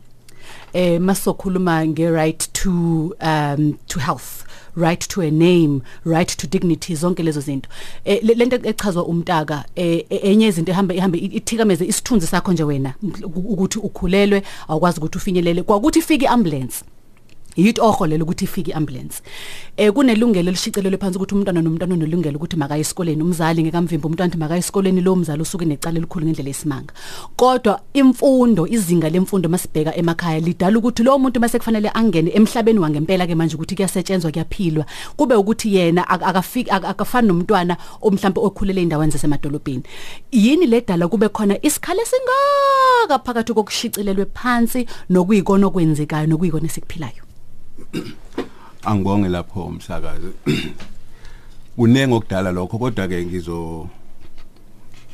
eh 0.72 1.00
masokhuluma 1.00 1.86
nge 1.86 2.10
right 2.10 2.52
to 2.52 3.14
um 3.22 3.74
to 3.86 4.00
health 4.00 4.44
right 4.80 5.08
to 5.08 5.20
a 5.22 5.30
name 5.30 5.80
right 6.04 6.36
to 6.36 6.46
dignity 6.46 6.94
zonke 6.94 7.22
lezo 7.22 7.40
zinto. 7.40 7.68
Eh 8.04 8.20
le- 8.22 8.34
lento 8.34 8.56
echazwa 8.68 9.04
umtaka 9.06 9.64
eh 9.76 10.04
e- 10.10 10.20
enye 10.30 10.46
izinto 10.46 10.72
ehamba 10.72 10.94
ihambe 10.94 11.18
ithikameze 11.18 11.84
isithunzi 11.86 12.26
sakho 12.26 12.52
nje 12.52 12.62
wena 12.64 12.94
ukuthi 13.34 13.78
ukhulelwe 13.78 14.42
awukwazi 14.68 14.98
ukuthi 14.98 15.18
ufinyelele. 15.18 15.62
Kwakuthi 15.62 15.98
ifike 15.98 16.24
iambulance. 16.24 16.84
Yito 17.58 17.84
oholela 17.84 18.24
ukuthi 18.24 18.44
ifike 18.44 18.70
iambulance. 18.70 19.22
Eh 19.76 19.92
kunelungelo 19.92 20.50
lishicelelwe 20.50 20.98
phansi 20.98 21.16
ukuthi 21.18 21.34
umntwana 21.34 21.62
nomntwana 21.62 21.94
unelungelo 21.94 22.36
ukuthi 22.36 22.56
makaye 22.56 22.80
esikoleni. 22.80 23.22
Umzali 23.22 23.62
ngekamvimba 23.62 24.06
umntwana 24.08 24.28
athi 24.30 24.38
makaye 24.38 24.58
esikoleni 24.58 25.00
lo 25.00 25.16
mzali 25.16 25.42
usuke 25.42 25.64
necala 25.64 25.98
elikhulu 25.98 26.26
ngendlela 26.26 26.50
esimanga. 26.50 26.94
Kodwa 27.36 27.80
imfundo 27.94 28.66
izinga 28.66 29.10
lemfundo 29.10 29.48
masibheka 29.48 29.96
emakhaya 29.96 30.40
lidala 30.40 30.78
ukuthi 30.78 31.02
lo 31.02 31.18
muntu 31.18 31.40
mase 31.40 31.58
kufanele 31.58 31.90
angene 31.94 32.30
emhlabeni 32.30 32.78
wangempela 32.78 33.26
ke 33.26 33.34
manje 33.34 33.54
ukuthi 33.56 33.74
kuyasetshenzwa 33.74 34.30
kuyaphilwa. 34.30 34.86
Kube 35.16 35.34
ukuthi 35.34 35.74
yena 35.74 36.08
ak- 36.08 36.22
akafiki 36.22 36.70
ak- 36.70 36.84
akafani 36.84 37.28
nomntwana 37.28 37.76
omhlawumbe 38.02 38.40
okhulele 38.40 38.82
endaweni 38.82 39.12
zasemadolobheni. 39.12 39.82
Yini 40.32 40.66
ledala 40.66 41.08
kube 41.08 41.28
khona 41.28 41.58
isikhala 41.62 42.02
singaka 42.06 43.18
phakathi 43.24 43.52
kokushicilelwe 43.54 44.26
phansi 44.34 44.86
nokuyikona 45.10 45.66
okwenzekayo 45.66 46.26
nokuyikona 46.26 46.66
esikuphilayo? 46.66 47.27
Angibonge 48.84 49.28
lapho 49.28 49.64
umsakazi 49.64 50.32
kunenge 51.76 52.14
okudala 52.14 52.52
lokho 52.52 52.78
kodwa 52.78 53.08
ke 53.08 53.26
ngizo 53.26 53.88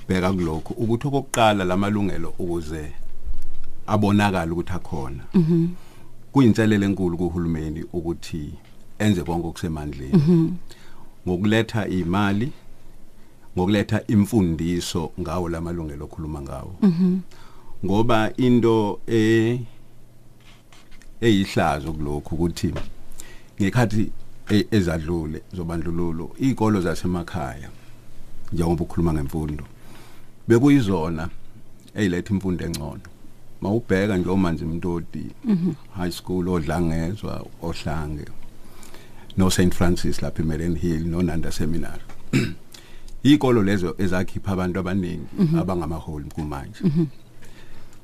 bheka 0.08 0.32
kulokho. 0.32 0.74
Ukuthi 0.74 1.06
okokuqala 1.08 1.64
lamalungelo 1.64 2.34
ukuze 2.38 2.92
abonakala 3.86 4.52
ukuthi 4.52 4.72
akhona 4.72 5.24
kuyinselele 6.32 6.86
enkulu 6.86 7.16
kuhulumeni 7.16 7.84
ukuthi 7.92 8.52
enze 8.98 9.22
konke 9.22 9.46
okusemandleni. 9.48 10.56
Ngokuletha 11.26 11.88
imali 11.88 12.52
ngokuletha 13.56 14.06
imfundiso 14.06 15.12
ngawo 15.20 15.48
lamalungelo 15.48 16.04
okhuluma 16.04 16.40
ngawo. 16.42 16.74
Ngoba 17.84 18.32
into 18.36 19.00
eh 19.06 19.60
eyihlazo 21.20 21.92
kulokhu 21.92 22.34
ukuthi 22.34 22.74
ngekhathi 23.60 24.10
e- 24.50 24.66
ezadlule 24.70 25.42
zobandlululo 25.52 26.30
izikolo 26.38 26.80
zasemakhaya 26.80 27.68
njengoba 28.52 28.82
ukhuluma 28.84 29.12
ngemfundo 29.12 29.64
bekuyizona 30.48 31.28
eyiletha 31.94 32.34
imfundo 32.34 32.64
engcono. 32.64 33.00
Mawubheka 33.60 34.16
nje 34.16 34.30
omanzi 34.30 34.64
mntodi 34.64 35.26
high 35.96 36.10
school 36.10 36.48
odlangezwa 36.48 37.46
ohlange 37.62 38.24
no 39.36 39.50
St 39.50 39.72
Francis 39.74 40.22
lapha 40.22 40.42
eMeren 40.42 40.76
Hill 40.76 41.06
no 41.06 41.22
Nanda 41.22 41.52
Seminary. 41.52 42.02
Ikolo 43.22 43.62
lezo 43.62 43.94
ezakhipha 43.98 44.52
abantu 44.52 44.80
abaningi 44.80 45.26
abangamaholi 45.58 46.24
kumanje. 46.24 46.80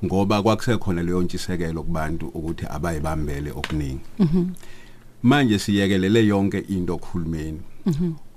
Ngoba 0.05 0.41
kwakusekhona 0.43 1.03
leyo 1.03 1.21
ntshisekelo 1.21 1.83
kubantu 1.83 2.27
ukuthi 2.27 2.65
abayibambele 2.69 3.51
okuningi. 3.51 4.01
Manje 5.23 5.59
siyekelele 5.59 6.25
yonke 6.27 6.59
into 6.59 6.93
okuhulumeni 6.95 7.61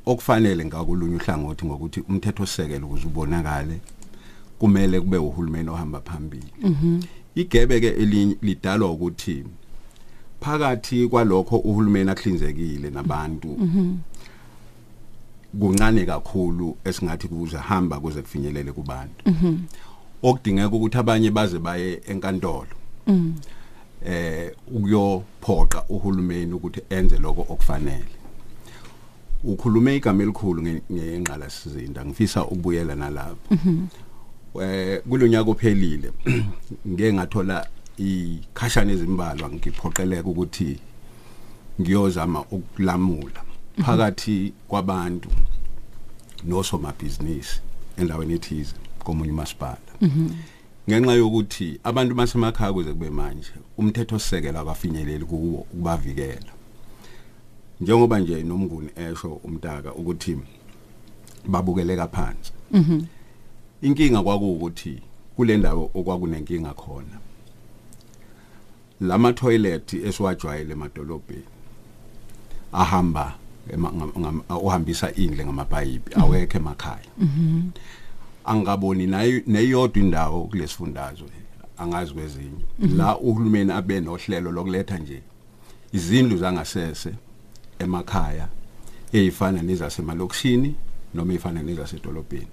okufanele 0.06 0.64
ngakulunye 0.64 1.16
uhlangothi 1.16 1.66
ngokuthi 1.66 2.00
umthetho 2.08 2.42
osekelo 2.42 2.86
ukuze 2.86 3.06
ubonakale 3.06 3.80
kumele 4.58 5.00
kube 5.00 5.16
uhulumeni 5.16 5.68
ohamba 5.70 6.00
phambili. 6.00 6.52
Igebe 7.34 7.80
ke 7.80 7.90
lidalwa 8.42 8.90
ukuthi 8.90 9.44
phakathi 10.40 11.08
kwalokho 11.08 11.56
uhulumeni 11.56 12.10
akuhlinzekile 12.10 12.90
nabantu 12.90 13.56
kuncane 15.60 16.04
kakhulu 16.04 16.76
esingathi 16.84 17.28
kuze 17.28 17.56
hamba 17.56 18.00
kuze 18.00 18.22
kufinyelele 18.22 18.72
kubantu. 18.72 19.24
Okudingeka 20.24 20.76
ukuthi 20.76 20.98
abanye 20.98 21.30
baze 21.30 21.58
baye 21.58 22.00
enkantolo. 22.08 22.74
Eh 24.06 24.52
ukuyophoqa 24.66 25.84
uhulumeni 25.88 26.52
ukuthi 26.52 26.80
enze 26.90 27.18
lokho 27.18 27.46
okufanele. 27.48 28.14
Ukhulume 29.44 29.96
igama 29.96 30.22
elikhulu 30.22 30.62
nge- 30.62 30.82
ngengqala 30.92 31.50
sizinda 31.50 32.04
ngifisa 32.04 32.44
ukubuyela 32.44 32.94
nalapho. 32.94 33.54
Eh 34.62 35.02
kulonyaka 35.08 35.50
ophelile 35.50 36.12
ngeke 36.88 37.12
ngathola 37.12 37.66
ikhashana 37.98 38.92
ezimbalwa 38.92 39.50
ngiphoqeleka 39.50 40.28
ukuthi 40.28 40.78
ngiyozama 41.80 42.40
ukulamula. 42.50 43.40
Phakathi 43.82 44.52
kwabantu 44.68 45.28
nosomabhizinisi 46.44 47.60
endaweni 47.98 48.34
ethize. 48.34 48.74
Komunye 49.04 49.32
umasipala 49.32 49.92
ngenxa 50.88 51.12
yokuthi 51.14 51.80
abantu 51.84 52.14
basemakhaya 52.14 52.72
kuze 52.72 52.92
kube 52.92 53.10
manje 53.10 53.52
umthetho 53.78 54.16
osisekelo 54.16 54.60
akafinyeleli 54.60 55.24
kuwo 55.24 55.60
ukubavikela. 55.60 56.52
Njengoba 57.80 58.18
nje 58.20 58.42
nomnguni 58.42 58.90
esho 58.96 59.40
umtaka 59.44 59.94
ukuthi 59.94 60.38
babukeleka 61.48 62.08
phansi 62.08 62.52
inkinga 63.82 64.22
kwakuwukuthi 64.22 65.02
kule 65.36 65.56
ndawo 65.56 65.90
okwakunenkinga 65.94 66.72
khona 66.74 67.16
lama 69.00 69.32
toilet 69.32 69.94
esiwajwayele 69.94 70.72
emadolobheni 70.72 71.44
ahamba 72.72 73.34
uhambisa 74.62 75.14
indle 75.14 75.44
ngamabhayipi 75.44 76.14
awekho 76.14 76.58
emakhaya. 76.58 77.10
Angaboni 78.44 79.06
neyodwa 79.46 80.02
indawo 80.02 80.44
kulesifundazwe 80.44 81.28
angazi 81.78 82.14
kwezinye. 82.14 82.64
La 82.96 83.18
uhulumeni 83.18 83.72
abe 83.72 84.00
nohlelo 84.00 84.52
lokuletha 84.52 84.98
nje 84.98 85.22
izindlu 85.92 86.36
zangasese 86.36 87.14
emakhaya 87.78 88.48
ezifana 89.12 89.62
nezasemalokishini 89.62 90.74
noma 91.14 91.32
ezifana 91.32 91.62
nezasedolobheni. 91.62 92.46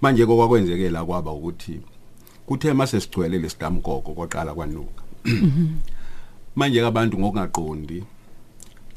Manje 0.00 0.26
kokwakwenzekela 0.26 1.04
kwaba 1.04 1.32
ukuthi 1.32 1.80
kuthe 2.46 2.72
mase 2.72 3.00
sigcwele 3.00 3.38
lesigamgogo 3.38 4.12
kwaqala 4.14 4.54
kwanuka. 4.54 5.02
Manje 6.56 6.86
abantu 6.86 7.18
ngokungaqondi 7.18 8.04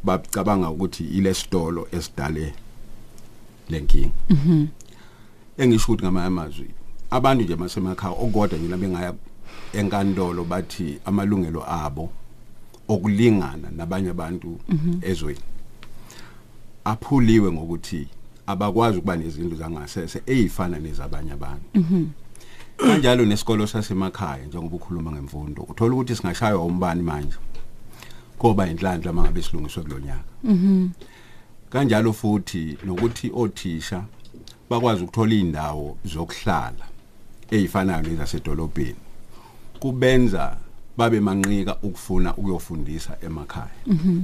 bacabanga 0.03 0.69
ukuthi 0.69 1.03
ile 1.03 1.33
sitolo 1.33 1.87
esidale 1.91 2.53
lenkingi 3.69 4.11
engisho 5.57 5.91
ukuthi 5.91 6.03
ngamanye 6.03 6.27
amazwi 6.27 6.69
abantu 7.11 7.43
nje 7.43 7.55
masemakhaya 7.55 8.13
okodwa 8.13 8.57
nje 8.57 8.67
labengaya 8.67 9.13
enkantolo 9.73 10.43
bathi 10.43 10.99
amalungelo 11.05 11.63
abo 11.67 12.09
okulingana 12.87 13.67
nabanye 13.77 14.09
abantu 14.09 14.59
ezweni 15.01 15.39
aphuliwe 16.85 17.51
ngokuthi 17.51 18.07
abakwazi 18.47 18.97
ukuba 18.97 19.15
nezindlu 19.15 19.57
zangasese 19.57 20.21
ezifana 20.25 20.79
nezabanye 20.79 21.31
abantu. 21.31 21.67
Kanjalo 22.77 23.25
nesikolo 23.25 23.67
sasemakhaya 23.67 24.45
njengoba 24.45 24.75
ukhuluma 24.75 25.11
ngemfundo 25.11 25.61
uthola 25.63 25.93
ukuthi 25.93 26.15
singashaywa 26.15 26.65
umbani 26.65 27.03
manje 27.03 27.37
koba 28.37 28.67
inhlanhla 28.67 29.13
mangabe 29.13 29.41
silungiswe 29.41 29.83
kulonyaka. 29.83 30.23
Kanjalo 31.69 32.13
futhi 32.13 32.77
nokuthi 32.85 33.31
othisha 33.35 34.03
bakwazi 34.69 35.03
ukuthola 35.03 35.35
indawo 35.35 35.97
zokuhlala 36.05 36.85
ezifanayo 37.51 38.01
nezasedolobheni 38.03 39.03
kubenza 39.79 40.57
babe 40.97 41.19
manqika 41.19 41.77
ukufuna 41.83 42.35
ukuyofundisa 42.35 43.17
emakhaya. 43.21 43.81
Mhm 43.85 44.21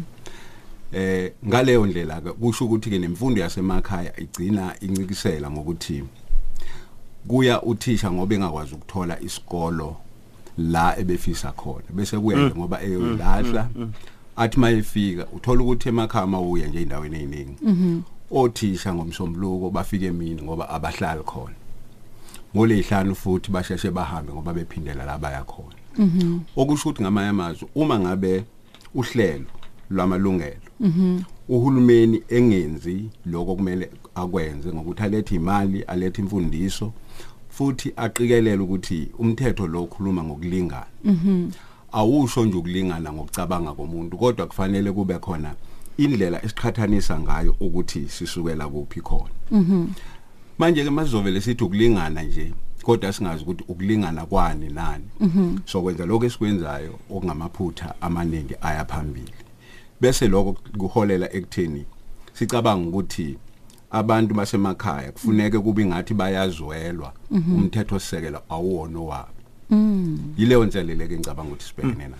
eh 0.93 1.31
ngaleyo 1.47 1.85
ndlela 1.85 2.21
ke 2.21 2.31
kusho 2.31 2.65
ukuthi 2.65 2.89
ke 2.89 2.99
nemfundo 2.99 3.41
yasemakhaya 3.41 4.19
igcina 4.19 4.75
incikisela 4.81 5.51
ngokuthi 5.51 6.03
kuya 7.27 7.61
uthisha 7.61 8.11
ngoba 8.11 8.35
engakwazi 8.35 8.75
ukuthola 8.75 9.19
isikolo 9.19 9.95
la 10.57 10.97
ebefisa 10.99 11.51
khona. 11.51 11.89
Bese 11.89 12.19
kuyenza 12.19 12.55
ngoba 12.55 12.81
eyolahla 12.81 13.69
athi 14.35 14.59
mayefika 14.59 15.27
uthola 15.35 15.63
ukuthi 15.63 15.89
emakhaya 15.89 16.27
mawuya 16.27 16.67
nje 16.67 16.81
endaweni 16.81 17.15
eziningi 17.15 17.55
othisha 18.33 18.93
ngomsombuluko 18.93 19.69
bafike 19.69 20.05
emini 20.05 20.41
ngoba 20.41 20.69
abahlali 20.69 21.23
khona. 21.23 21.55
Ngolezihlanu 22.55 23.15
futhi 23.15 23.51
basheshe 23.51 23.91
bahambe 23.91 24.33
ngoba 24.33 24.53
bephindela 24.53 25.05
la 25.05 25.17
baya 25.17 25.43
khona. 25.43 25.75
Mhm. 25.97 26.39
Okusho 26.55 26.89
ukuthi 26.89 27.01
ngamanye 27.01 27.29
amazwi 27.29 27.67
uma 27.75 27.99
ngabe 27.99 28.43
uhlelo 28.95 29.45
lwamalungelo 29.89 30.69
mhm. 30.79 31.19
uhulumeni 31.49 32.23
engenzi 32.29 33.09
lokho 33.25 33.55
kumele 33.55 33.89
akwenze 34.15 34.73
ngokuthi 34.73 35.03
alethe 35.03 35.35
imali 35.35 35.81
alethe 35.81 36.21
imfundiso 36.21 36.93
futhi 37.49 37.93
aqikelele 37.95 38.63
ukuthi 38.63 39.09
umthetho 39.19 39.67
lo 39.67 39.83
ukhuluma 39.83 40.23
ngokulingana. 40.23 40.85
Mhm. 41.03 41.51
Awusho 41.91 42.45
nje 42.45 42.57
ukulingana 42.57 43.13
ngokucabanga 43.13 43.73
komuntu 43.73 44.17
kodwa 44.17 44.47
kufanele 44.47 44.91
kube 44.91 45.19
khona 45.19 45.55
indlela 45.97 46.45
esiqhathanisa 46.45 47.19
ngayo 47.19 47.55
ukuthi 47.59 48.09
sisukela 48.09 48.67
kuphi 48.67 49.01
khona. 49.01 49.33
Mhm. 49.51 49.87
Manje 50.57 50.83
ke 50.83 50.89
masizovele 50.89 51.41
sithi 51.41 51.63
ukulingana 51.63 52.23
nje 52.23 52.53
kodwa 52.83 53.13
singazi 53.13 53.43
ukuthi 53.43 53.63
ukulingana 53.67 54.25
kwani 54.25 54.69
nani. 54.69 55.05
Mhm. 55.19 55.57
So 55.65 55.81
kwenza 55.81 56.05
lokho 56.05 56.25
esikwenzayo 56.25 56.99
okungamaphutha 57.09 57.95
amaningi 58.01 58.55
aya 58.61 58.85
phambili. 58.85 59.33
Bese 60.01 60.27
lokho 60.27 60.57
kuholela 60.77 61.33
ekutheni 61.33 61.85
sicabanga 62.33 62.89
ukuthi 62.89 63.37
abantu 63.91 64.33
basemakhaya 64.33 65.11
kufuneke 65.11 65.59
kube 65.59 65.85
ngathi 65.85 66.13
bayazwelwa. 66.13 67.13
Umthetho 67.31 67.99
sisekela 67.99 68.41
awuwona 68.49 68.99
wabo 68.99 69.32
Mm. 69.69 70.17
Yileyo 70.37 70.65
nselele 70.65 71.07
ke 71.07 71.13
ngicabanga 71.13 71.49
ukuthi 71.49 71.65
sibhekene 71.65 72.07
nayo. 72.07 72.15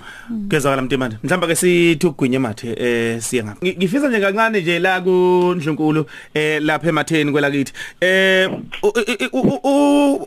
Gezakala 0.48 0.82
Mtimande. 0.82 1.18
Mhlamba 1.24 1.48
ke 1.48 1.56
sithi 1.56 2.08
ugwinye 2.08 2.40
mathe 2.40 2.76
eh 2.78 3.22
siye 3.22 3.44
ngapha. 3.44 3.66
Ngifisa 3.66 4.10
nje 4.10 4.20
kancane 4.20 4.62
nje 4.62 4.80
la 4.80 5.02
ku 5.02 5.54
Ndlunkulu 5.56 6.06
eh 6.34 6.62
lapha 6.62 6.90
ematheni 6.90 7.32
kwelakithi. 7.32 7.74
Eh 8.02 8.50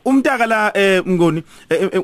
umntaka 0.04 0.46
la 0.46 0.72
eh 0.74 1.02
mngoni 1.06 1.42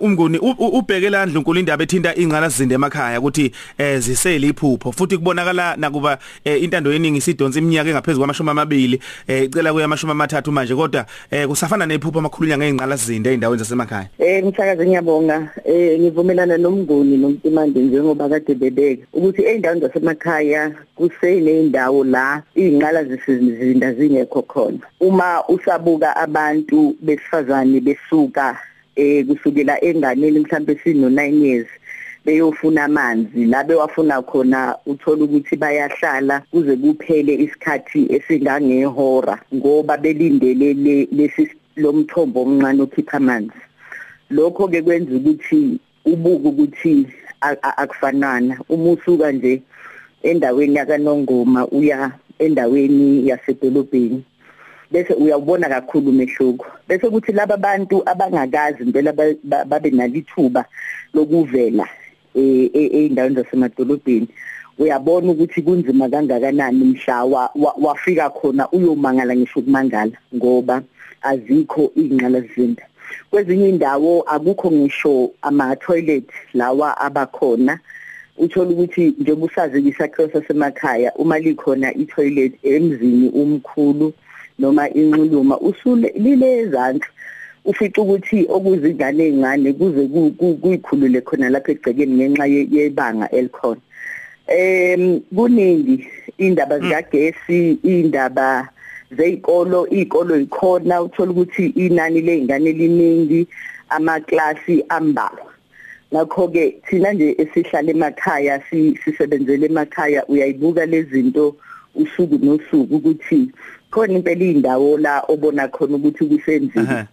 umngoni 0.01 0.39
ubheke 0.39 1.11
la 1.11 1.27
Ndlunkulu 1.27 1.61
indaba 1.61 1.85
ethinta 1.85 2.15
ingqala 2.17 2.49
zinde 2.49 2.75
emakhaya 2.75 3.21
ukuthi 3.21 3.53
eh 3.79 3.99
zisele 3.99 4.49
iphupho 4.49 4.93
futhi 4.93 5.19
kubonakala 5.19 5.77
nakuba 5.77 6.19
intando 6.45 6.93
yeningi 6.93 7.21
sidonsa 7.21 7.59
iminyaka 7.59 7.91
engaphezulu 7.91 8.19
kwamashumi 8.19 8.51
amabili 8.51 9.01
eh 9.29 9.45
icela 9.45 9.73
kuya 9.73 9.85
amashumi 9.85 10.13
amathathu 10.13 10.53
manje 10.53 10.75
kodwa 10.75 11.07
eh 11.31 11.47
kusafana 11.47 11.87
nephupho 11.87 12.19
amakhulunya 12.19 12.59
ngezingqala 12.59 12.97
zinde 12.97 13.35
endaweni 13.35 13.59
zasemakhaya. 13.59 14.09
Eh 14.19 14.45
mthakazi 14.45 14.87
ngiyabonga 15.03 15.51
eh 15.65 15.99
ngivumelana 16.01 16.59
nomnguni 16.59 17.17
nomtimande 17.17 17.81
njengoba 17.81 18.29
kade 18.29 18.55
bebeke 18.55 19.05
ukuthi 19.13 19.43
eindaweni 19.47 19.81
zasemakhaya 19.81 20.73
kuseneyindawo 20.97 22.05
la 22.05 22.43
izinqala 22.55 23.05
zisizinda 23.05 23.93
zingekho 23.93 24.43
khona. 24.43 24.79
Uma 25.01 25.43
usabuka 25.49 26.17
abantu 26.17 26.95
besifazane 27.03 27.81
besuka 27.81 28.59
eh 28.97 29.27
kusukela 29.27 29.85
enganeni 29.85 30.39
mhlawumbe 30.41 30.79
sino 30.85 31.09
9 31.09 31.43
years 31.43 31.69
beyofuna 32.25 32.85
amanzi 32.85 33.45
la 33.47 33.65
bewafuna 33.65 34.23
khona 34.23 34.77
uthola 34.87 35.25
ukuthi 35.25 35.57
bayahlala 35.57 36.43
kuze 36.51 36.77
kuphele 36.77 37.35
isikhathi 37.35 38.07
esingangehora 38.15 39.39
ngoba 39.55 39.97
belindele 39.97 40.75
lesi 41.11 41.49
lomthombo 41.77 42.43
omncane 42.43 42.83
okhipha 42.83 43.17
amanzi. 43.17 43.59
Lokho 44.33 44.69
ke 44.69 44.83
kwenza 44.83 45.13
ukuthi 45.17 45.79
ubuke 46.05 46.49
ukuthi 46.49 47.07
akufanana. 47.63 48.59
Uma 48.69 48.91
usuka 48.91 49.33
nje 49.33 49.63
endaweni 50.23 50.75
yakanongoma 50.77 51.69
uya 51.69 52.13
endaweni 52.39 53.29
yasedolobheni 53.29 54.25
bese 54.91 55.15
uyawubona 55.15 55.69
kakhulu 55.69 56.11
umehluko. 56.11 56.67
Bese 56.89 57.11
kuthi 57.11 57.33
laba 57.33 57.57
bantu 57.57 58.03
abangakazi 58.07 58.83
impela 58.83 59.13
babe 59.67 59.91
nalithuba 59.91 60.65
lokuvela 61.15 61.89
eindaweni 62.35 63.37
zasemadolobheni. 63.37 64.29
Uyabona 64.79 65.33
ukuthi 65.33 65.63
kunzima 65.63 66.09
kangakanani 66.09 66.85
mhla 66.85 67.25
wafika 67.83 68.31
khona 68.31 68.71
uyomangala 68.71 69.37
ngisho 69.37 69.61
ukumangala 69.61 70.13
ngoba 70.35 70.83
azikho 71.23 71.93
ingqalazinda 71.97 72.83
kwezinye 73.31 73.69
indawo 73.69 74.23
akukho 74.23 74.71
ngisho 74.71 75.31
ama 75.43 75.77
toilet 75.77 76.25
lawa 76.55 76.97
abakhona. 77.01 77.79
Uthola 78.39 78.71
ukuthi 78.71 79.15
njengoba 79.19 79.47
usazi 79.47 79.89
isakhiwo 79.89 80.29
sasemakhaya 80.33 81.15
uma 81.15 81.39
likhona 81.39 81.95
i-toilet 81.95 82.53
emzini 82.63 83.29
umkhulu 83.29 84.13
noma 84.59 84.91
inxuluma 84.91 85.61
usule 85.61 86.13
lile 86.17 86.59
ezantsi 86.59 87.09
ufica 87.65 87.99
ukuthi 88.03 88.47
okuzingane 88.49 89.25
ezincane 89.27 89.73
kuze 89.73 90.03
kuyikhulule 90.61 91.21
khona 91.21 91.51
lapha 91.51 91.73
egcekeni 91.73 92.15
ngenxa 92.15 92.47
yebanga 92.47 93.31
elikhona. 93.31 93.81
Em 94.47 95.21
kuningi 95.35 96.07
indaba 96.39 96.79
zikagesi 96.79 97.79
indaba 97.83 98.69
zeyikolo 99.17 99.89
izikolo 99.91 100.37
ikhona 100.37 101.03
uthola 101.03 101.31
ukuthi 101.31 101.67
inani 101.67 102.21
lezingane 102.21 102.73
liningi 102.73 103.47
amaklasi 103.89 104.85
ambalwa. 104.89 105.53
Ngakho 106.15 106.49
ke 106.49 106.81
thina 106.89 107.13
nje 107.13 107.37
esihlala 107.39 107.91
emakhaya 107.91 108.63
sisebenzele 109.05 109.67
emakhaya 109.67 110.27
uyayibuka 110.27 110.87
lezinto 110.87 111.57
usuku 111.95 112.39
nosuku 112.45 112.97
ukuthi 112.97 113.51
khona 113.91 114.15
impela 114.15 114.45
indawo 114.45 114.99
la 114.99 115.21
obona 115.29 115.69
khona 115.69 115.97
ukuthi 115.97 116.25
kusenzile. 116.25 117.07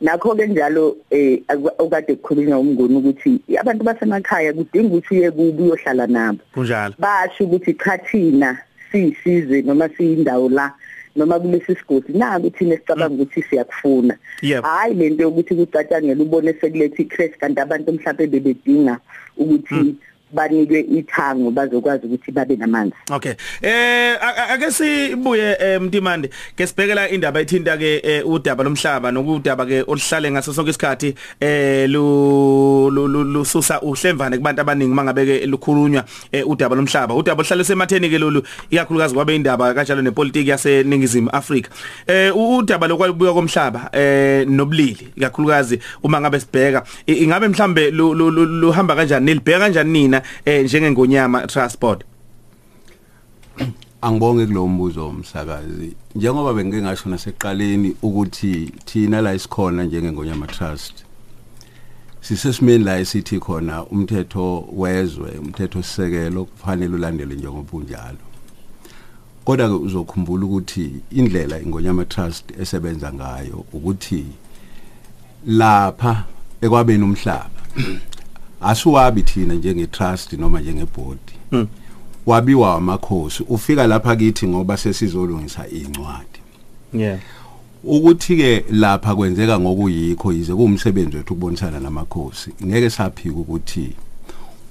Nakho 0.00 0.34
ke 0.34 0.46
njalo 0.46 0.96
eh 1.10 1.40
okade 1.78 2.14
kukhulunywa 2.14 2.58
umnguni 2.58 2.96
ukuthi 2.96 3.40
abantu 3.60 3.84
basemakhaya 3.84 4.52
kudinga 4.52 4.88
ukuthi 4.88 5.14
uye 5.14 5.30
kubo 5.30 5.62
uyohlala 5.62 6.06
nabo. 6.06 6.38
Kunjalo. 6.54 6.94
Basho 6.98 7.44
ukuthi 7.44 7.74
cha 7.74 7.98
thina 7.98 8.58
siyisizwe 8.92 9.62
noma 9.62 9.88
siyindawo 9.88 10.48
la 10.48 10.72
noma 11.16 11.40
kulesi 11.40 11.74
sigodi 11.74 12.12
naku 12.12 12.50
thina 12.50 12.76
sicabanga 12.76 13.14
ukuthi 13.14 13.42
siyakufuna. 13.42 14.18
Hayi 14.62 14.94
lento 14.94 15.22
yokuthi 15.22 15.54
kucatshangela 15.54 16.22
ubone 16.22 16.52
sekulethe 16.60 17.02
iChrist 17.02 17.38
kanti 17.38 17.60
abantu 17.60 17.92
mhlawumbe 17.92 18.26
bebedinga 18.26 18.98
ukuthi 19.36 19.94
banikwe 20.32 20.80
ithango 20.80 21.50
bazokwazi 21.50 22.06
ukuthi 22.06 22.32
babe 22.32 22.56
namanzi 22.56 22.94
Okay. 23.10 23.32
Eh 23.62 24.16
a- 24.20 24.36
a- 24.36 24.48
ake 24.54 24.70
sibuye 24.70 25.56
eh, 25.60 25.80
Mtimande 25.80 26.30
ke 26.56 26.66
sibhekela 26.66 27.08
indaba 27.10 27.40
ethinta 27.40 27.76
ke 27.76 28.00
eh, 28.04 28.26
udaba 28.28 28.64
lomhlaba 28.64 29.10
nokudaba 29.12 29.66
ke 29.66 29.82
oluhlale 29.86 30.30
ngaso 30.30 30.52
sonke 30.52 30.70
isikhathi 30.70 31.14
eh 31.40 31.88
lu 31.90 32.90
lu- 32.90 33.08
lu- 33.08 33.24
lususa 33.24 33.80
uhlemvane 33.82 34.36
kubantu 34.38 34.60
abaningi 34.60 34.94
mangabe 34.94 35.24
ke 35.26 35.46
lukhulunywa 35.46 36.04
eh, 36.32 36.48
udaba 36.48 36.76
lomhlaba. 36.76 37.14
Udaba 37.14 37.40
oluhlale 37.42 37.64
sematheni 37.64 38.08
ke 38.10 38.18
lolu 38.18 38.42
ikakhulukazi 38.70 39.14
kwabe 39.14 39.36
indaba 39.36 39.74
kanjalo 39.74 40.02
nepolitiki 40.02 40.50
yaseningizimu 40.50 41.30
Afrika. 41.30 41.70
Eh 42.06 42.36
u- 42.36 42.56
udaba 42.58 42.86
lokwabuka 42.88 43.32
komhlaba 43.32 43.90
eh 43.92 44.46
nobulili 44.48 45.08
ikakhulukazi 45.16 45.78
uma 46.02 46.20
ngabe 46.20 46.40
sibheka 46.40 46.82
i- 47.06 47.22
ingabe 47.24 47.48
mhlambe 47.48 47.90
lu- 47.90 48.14
lu- 48.14 48.30
lu- 48.30 48.46
luhamba 48.46 48.94
kanjani 48.96 49.26
nilibheka 49.26 49.58
kanjani 49.58 49.92
nina 49.92 50.21
eh 50.44 50.64
njengengonyama 50.64 51.46
transport 51.46 52.04
Angibonge 54.02 54.46
kulo 54.46 54.68
mbuzo 54.68 55.08
umsakazi. 55.08 55.96
Njengoba 56.14 56.54
bengike 56.54 56.82
ngasho 56.82 57.08
naseqaleni 57.08 57.96
ukuthi 58.02 58.72
thina 58.84 59.20
la 59.20 59.34
isikhona 59.34 59.84
njengengonyama 59.84 60.46
trust. 60.46 60.94
Sisesimeni 62.20 62.84
la 62.84 62.98
esithi 62.98 63.38
khona 63.38 63.84
umthetho 63.84 64.68
wezwe, 64.72 65.30
umthetho 65.38 65.82
sisekelo 65.82 66.44
kufanele 66.44 66.94
ulandelwe 66.94 67.34
njengoba 67.34 67.68
unjalo. 67.72 68.18
Kodwa 69.44 69.68
ke 69.68 69.74
uzokhumbula 69.74 70.44
ukuthi 70.44 70.90
indlela 71.10 71.60
ingonyama 71.60 72.04
trust 72.04 72.44
esebenza 72.60 73.12
ngayo 73.12 73.64
ukuthi 73.72 74.24
lapha 75.46 76.24
ekwabeni 76.60 77.04
umhlaba 77.04 77.50
asuwabi 78.62 79.22
thina 79.22 79.54
njenge 79.54 79.86
trust 79.86 80.32
noma 80.32 80.60
njenge 80.60 80.86
board 80.96 81.18
Mm. 81.52 81.66
wabiwa 82.26 82.74
amakhosi 82.74 83.42
ufika 83.48 83.86
lapha 83.86 84.16
kithi 84.16 84.46
ngoba 84.48 84.76
sesizolungisa 84.76 85.68
incwadi 85.68 86.38
Yeah. 86.94 87.18
ukuthi 87.84 88.36
ke 88.36 88.64
lapha 88.70 89.14
kwenzeka 89.14 89.60
ngokuyikho 89.60 90.32
yize 90.32 90.54
kuumsebenzi 90.54 91.16
wethu 91.16 91.34
ukubonisana 91.34 91.80
namakhosi 91.80 92.50
ngeke 92.64 92.90
saphika 92.90 93.36
ukuthi 93.36 93.90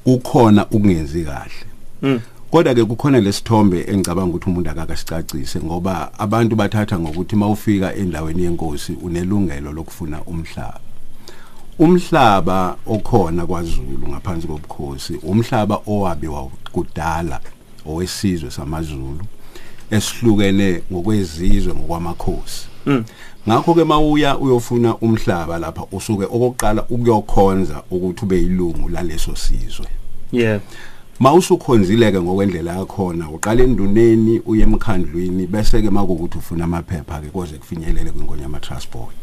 kukhona 0.03 0.65
ukungenzi 0.65 1.23
kahle 1.23 1.51
Mm. 2.01 2.19
kodwa 2.51 2.73
ke 2.75 2.85
kukhona 2.85 3.19
lesithombe 3.19 3.85
engicabanga 3.87 4.29
ukuthi 4.29 4.49
umuntu 4.49 4.69
akakasicacise 4.69 5.59
ngoba 5.59 6.19
abantu 6.19 6.55
bathatha 6.55 6.99
ngokuthi 6.99 7.35
mawufika 7.35 7.95
endaweni 7.95 8.43
yenkosi 8.43 8.93
unelungelo 9.03 9.71
lokufuna 9.71 10.21
umhlaba 10.23 10.79
umhlaba 11.81 12.77
okhona 12.85 13.45
kwaZulu 13.45 14.07
ngaphansi 14.09 14.47
kobukhosi 14.47 15.13
umhlaba 15.23 15.81
owabiwa 15.87 16.49
kudala 16.71 17.39
owesizwe 17.85 18.51
samaZulu 18.51 19.25
esihlukene 19.91 20.81
ngokwezizwe 20.91 21.73
ngokwamakhosi 21.73 22.71
Mm. 22.85 23.03
ngakho 23.47 23.73
ke 23.73 23.83
mawuya 23.83 24.37
uyofuna 24.37 24.97
umhlaba 24.97 25.59
lapha 25.59 25.83
usuke 25.91 26.25
okokuqala 26.25 26.85
ukuyokhonza 26.89 27.83
ukuthi 27.91 28.25
ube 28.25 28.37
yilungu 28.37 28.89
laleso 28.89 29.35
sizwe 29.35 29.87
Yeah. 30.31 30.59
mawusukhonzile 31.19 32.11
ke 32.11 32.21
ngokwendlela 32.21 32.77
yakhona 32.77 33.29
uqala 33.29 33.63
enduneni 33.63 34.41
uye 34.45 34.63
emkhandlwini 34.63 35.47
bese 35.47 35.81
ke 35.81 35.89
makukuthi 35.89 36.37
ufuna 36.37 36.63
amaphepha 36.63 37.21
ke 37.21 37.27
koze 37.27 37.55
kufinyelele 37.55 38.11
kwingonyama 38.11 38.59
transport 38.59 39.15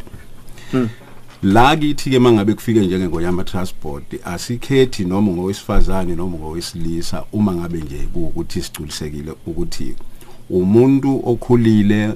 la 1.42 1.76
kithi 1.76 2.10
ke 2.10 2.18
mangabe 2.18 2.54
kufike 2.54 2.80
njengengonyama 2.80 3.44
transport 3.44 4.02
asikhethi 4.24 5.04
noma 5.04 5.32
ngowesifazane 5.32 6.14
noma 6.14 6.38
ngowesilisa 6.38 7.24
uma 7.32 7.54
ngabe 7.54 7.78
nje 7.78 7.98
kuukuthi 8.12 8.62
siculisekile 8.62 9.32
ukuthi 9.46 9.94
umuntu 10.50 11.22
okhulile 11.24 12.12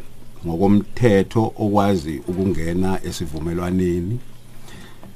ngokomthetho 0.46 1.52
okwazi 1.58 2.22
ukungena 2.28 3.04
esivumelwaneni 3.04 4.18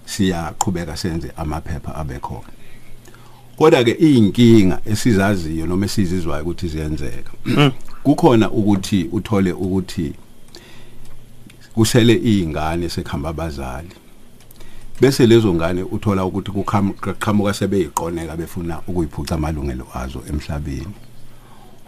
siyaqhubeka 0.04 0.96
senze 0.96 1.32
amaphepha 1.36 1.94
abekhona 1.94 2.52
kodwa 3.56 3.84
ke 3.84 3.90
inkinga 3.90 4.80
esizaziyo 4.84 5.66
noma 5.66 5.86
esizizwayo 5.86 6.42
ukuthi 6.42 6.68
ziyenzeka 6.68 7.30
kukhona 8.02 8.50
ukuthi 8.50 9.08
uthole 9.12 9.52
ukuthi 9.52 10.12
kusele 11.76 12.14
izingane 12.14 12.88
sekhamba 12.88 13.28
abazali. 13.28 13.88
Bese 15.00 15.26
lezo 15.26 15.54
ngane 15.54 15.82
uthola 15.82 16.24
ukuthi 16.24 16.50
kuqhamuka 16.50 17.54
sebeyiqoneka 17.54 18.36
befuna 18.36 18.80
ukuyiphuca 18.88 19.32
amalungelo 19.34 19.86
azo 19.94 20.22
emhlabeni. 20.28 20.94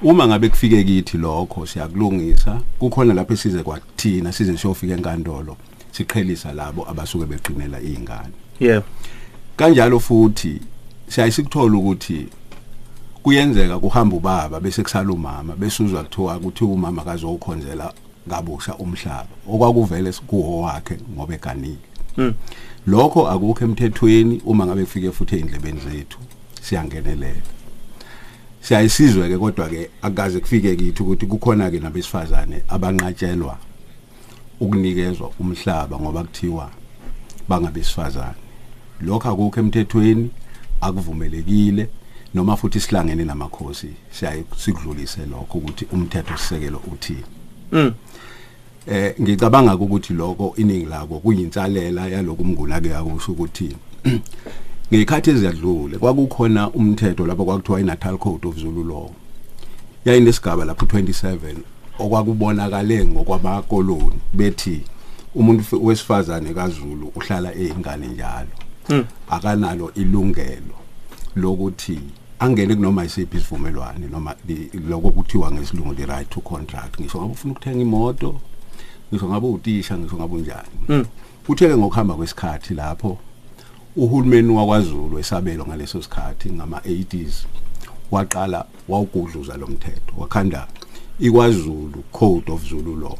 Uma 0.03 0.27
ngabe 0.27 0.48
kufike 0.48 0.85
kithi 0.85 1.18
lokho 1.18 1.66
siyakulungisa. 1.66 2.61
Kukhona 2.79 3.14
lapho 3.14 3.37
size 3.37 3.62
kwathina 3.62 4.33
size 4.33 4.57
siyofika 4.57 4.94
enkantolo 4.94 5.57
siqhelisa 5.92 6.53
labo 6.53 6.88
abasuke 6.90 7.27
beqinela 7.27 7.81
izingane 7.81 8.33
Yeah. 8.61 8.83
kanjalo 9.57 10.01
futhi 10.01 10.61
siyayisikuthola 11.09 11.79
ukuthi 11.79 12.29
kuyenzeka 13.22 13.79
kuhamba 13.79 14.16
ubaba 14.16 14.61
bese 14.61 14.83
kusala 14.83 15.12
umama 15.12 15.57
besuzwa 15.57 16.05
kuthiwa 16.05 16.37
ukuthi 16.37 16.64
umama 16.64 17.05
kazokhonzela 17.05 17.92
ngabusha 18.29 18.75
umhlaba. 18.77 19.35
Okwakuvele 19.49 20.12
kuwo 20.27 20.62
wakhe 20.62 20.97
ngoba 21.14 21.35
eganile 21.35 21.88
Mm. 22.19 22.35
lokho 22.87 23.29
akukho 23.29 23.64
emthethweni 23.64 24.43
uma 24.45 24.67
ngabe 24.67 24.85
kufike 24.85 25.12
futhi 25.12 25.35
ezindlebeni 25.37 25.81
zethu. 25.81 26.19
Siyangenelela. 26.62 27.43
Siyayisizwe 28.61 29.29
ke 29.29 29.38
kodwa 29.38 29.69
ke 29.69 29.91
akaze 30.03 30.41
kufike 30.41 30.77
kithi 30.77 31.03
ukuthi 31.03 31.27
kukhona 31.27 31.71
ke 31.71 31.79
nabesifazane 31.81 32.62
abanqatshelwa 32.69 33.59
ukunikezwa 34.61 35.31
umhlaba 35.41 35.99
ngoba 35.99 36.25
kuthiwa 36.25 36.71
bangabesifazane. 37.49 38.41
Lokho 39.01 39.29
akukho 39.29 39.61
emthethweni 39.61 40.31
akuvumelekile 40.81 41.88
noma 42.35 42.57
futhi 42.57 42.81
sihlangene 42.81 43.25
namakhosi 43.25 43.91
siyaye 44.11 44.45
sikudlulise 44.57 45.27
lokho 45.27 45.59
ukuthi 45.59 45.87
umthetho 45.93 46.37
sisekelo 46.37 46.83
uthini. 46.93 47.25
Mm. 47.73 47.95
Eh 48.90 49.14
ngicabanga 49.20 49.74
ukuthi 49.74 50.12
lokho 50.12 50.55
iningi 50.57 50.87
lako 50.87 51.18
kuyinsalela 51.18 52.09
yaloku 52.09 52.42
umnguna 52.42 52.81
ke 52.81 52.94
akusho 52.94 53.33
ukuthi 53.33 53.77
ngekhathi 54.92 55.31
eziyadlule 55.31 55.98
kwakukhona 55.98 56.70
umthetho 56.70 57.27
lapho 57.27 57.44
kwakuthiwa 57.44 57.81
iNatal 57.81 58.18
Code 58.18 58.48
of 58.48 58.57
Zulu 58.57 58.85
Law 58.85 59.11
yayinesigaba 60.05 60.64
lapho 60.64 60.87
27 60.87 61.37
okwakubonakale 61.98 63.07
ngokwamakoloni 63.07 64.20
bethi 64.35 64.81
umuntu 65.35 65.87
wesifazane 65.87 66.55
kaZulu 66.55 67.12
uhlala 67.16 67.55
eyingane 67.55 68.07
njalo 68.07 68.68
Mm. 68.88 69.05
akanalo 69.31 69.92
ilungelo 69.94 70.77
lokuthi 71.37 72.01
angene 72.38 72.74
kunoma 72.74 73.05
isiphi 73.05 73.37
isivumelwano 73.37 74.09
noma 74.09 74.35
lokho 74.88 75.11
kuthiwa 75.11 75.53
ngesilungu 75.53 75.94
the 75.94 76.07
right 76.07 76.31
to 76.31 76.40
contract 76.40 77.01
ngisho 77.01 77.18
ngabe 77.18 77.33
ufuna 77.33 77.53
ukuthenga 77.53 77.83
imoto 77.83 78.40
ngisho 79.12 79.29
ngabe 79.29 79.47
utisha 79.47 79.99
ngisho 79.99 80.16
ngabe 80.16 80.35
unjani 80.35 80.68
Mm. 80.88 81.05
kutheke 81.47 81.77
ngokuhamba 81.77 82.14
kwesikhathi 82.14 82.75
lapho 82.75 83.18
uhulumeni 83.97 84.51
wakwaZulu 84.53 85.18
esabelo 85.18 85.66
ngaleso 85.66 86.03
sikhathi 86.03 86.53
ngama 86.53 86.79
80s 86.79 87.44
waqala 88.11 88.64
wawugudluza 88.88 89.57
lo 89.57 89.66
mthetho 89.66 90.12
wakhanda 90.16 90.66
ikwaZulu 91.21 92.05
Code 92.12 92.53
of 92.53 92.68
Zulu 92.68 92.97
Law 92.97 93.16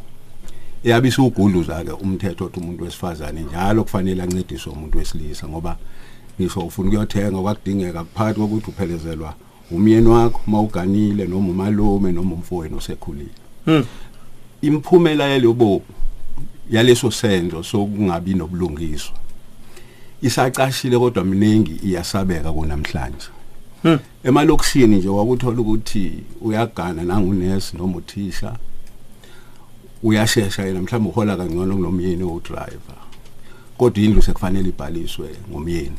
eyabisa 0.85 1.23
ugudluza 1.23 1.85
ke 1.85 1.91
umthetho 1.93 2.45
othi 2.45 2.61
umuntu 2.61 2.85
wesifazane 2.85 3.41
njalo 3.41 3.83
kufanele 3.85 4.23
ancediswe 4.23 4.73
umuntu 4.73 4.99
wesilisa 4.99 5.49
ngoba 5.49 5.77
ngisho 6.41 6.61
ufuna 6.61 6.89
ukuyothenga 6.89 7.41
kwakudingeka 7.43 8.05
kuphakathi 8.05 8.41
kokuthi 8.41 8.71
uphelezelwa 8.71 9.35
umyeni 9.71 10.09
wakho 10.09 10.41
mawuganile 10.47 11.27
noma 11.27 11.49
umalume 11.49 12.13
noma 12.13 12.35
umfowenu 12.35 12.77
osekhulile 12.77 13.31
Mm. 13.67 13.85
Imphumela 14.63 15.29
yalobo 15.29 15.83
yaleso 16.71 17.11
senzo 17.11 17.63
sokungabi 17.63 18.35
nobulungiswa. 18.35 19.17
Isaqashile 20.23 20.99
kodwa 20.99 21.25
miningi 21.25 21.81
iyasabeka 21.85 22.53
kunamhlanje. 22.53 23.29
Hmm. 23.83 23.99
emalokishini 24.25 24.97
nje 24.97 25.09
wakuthola 25.09 25.61
ukuthi 25.61 26.13
uyagana 26.41 27.03
nangunesi 27.03 27.77
noma 27.77 27.97
uthisha 27.97 28.57
uyashesha 30.03 30.63
yena 30.63 30.83
mhlawumbe 30.83 31.11
uhola 31.11 31.37
kangcono 31.37 31.75
kunomyeni 31.75 32.23
owudriver 32.23 32.99
kodwa 33.79 34.03
indlu 34.03 34.23
sekufanele 34.23 34.69
ibhaliswe 34.69 35.29
ngomyeni. 35.51 35.99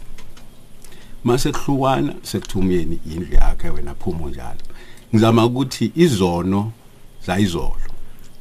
Mase 1.24 1.52
kuhlukwana 1.52 2.14
sekuthi 2.24 2.58
umyeni 2.58 3.00
indlu 3.12 3.34
yakhe 3.34 3.70
wena 3.70 3.96
phuma 3.96 4.30
njalo. 4.30 4.62
Ngizama 5.14 5.46
ukuthi 5.46 5.92
izono 5.96 6.72
zayizolo. 7.26 7.90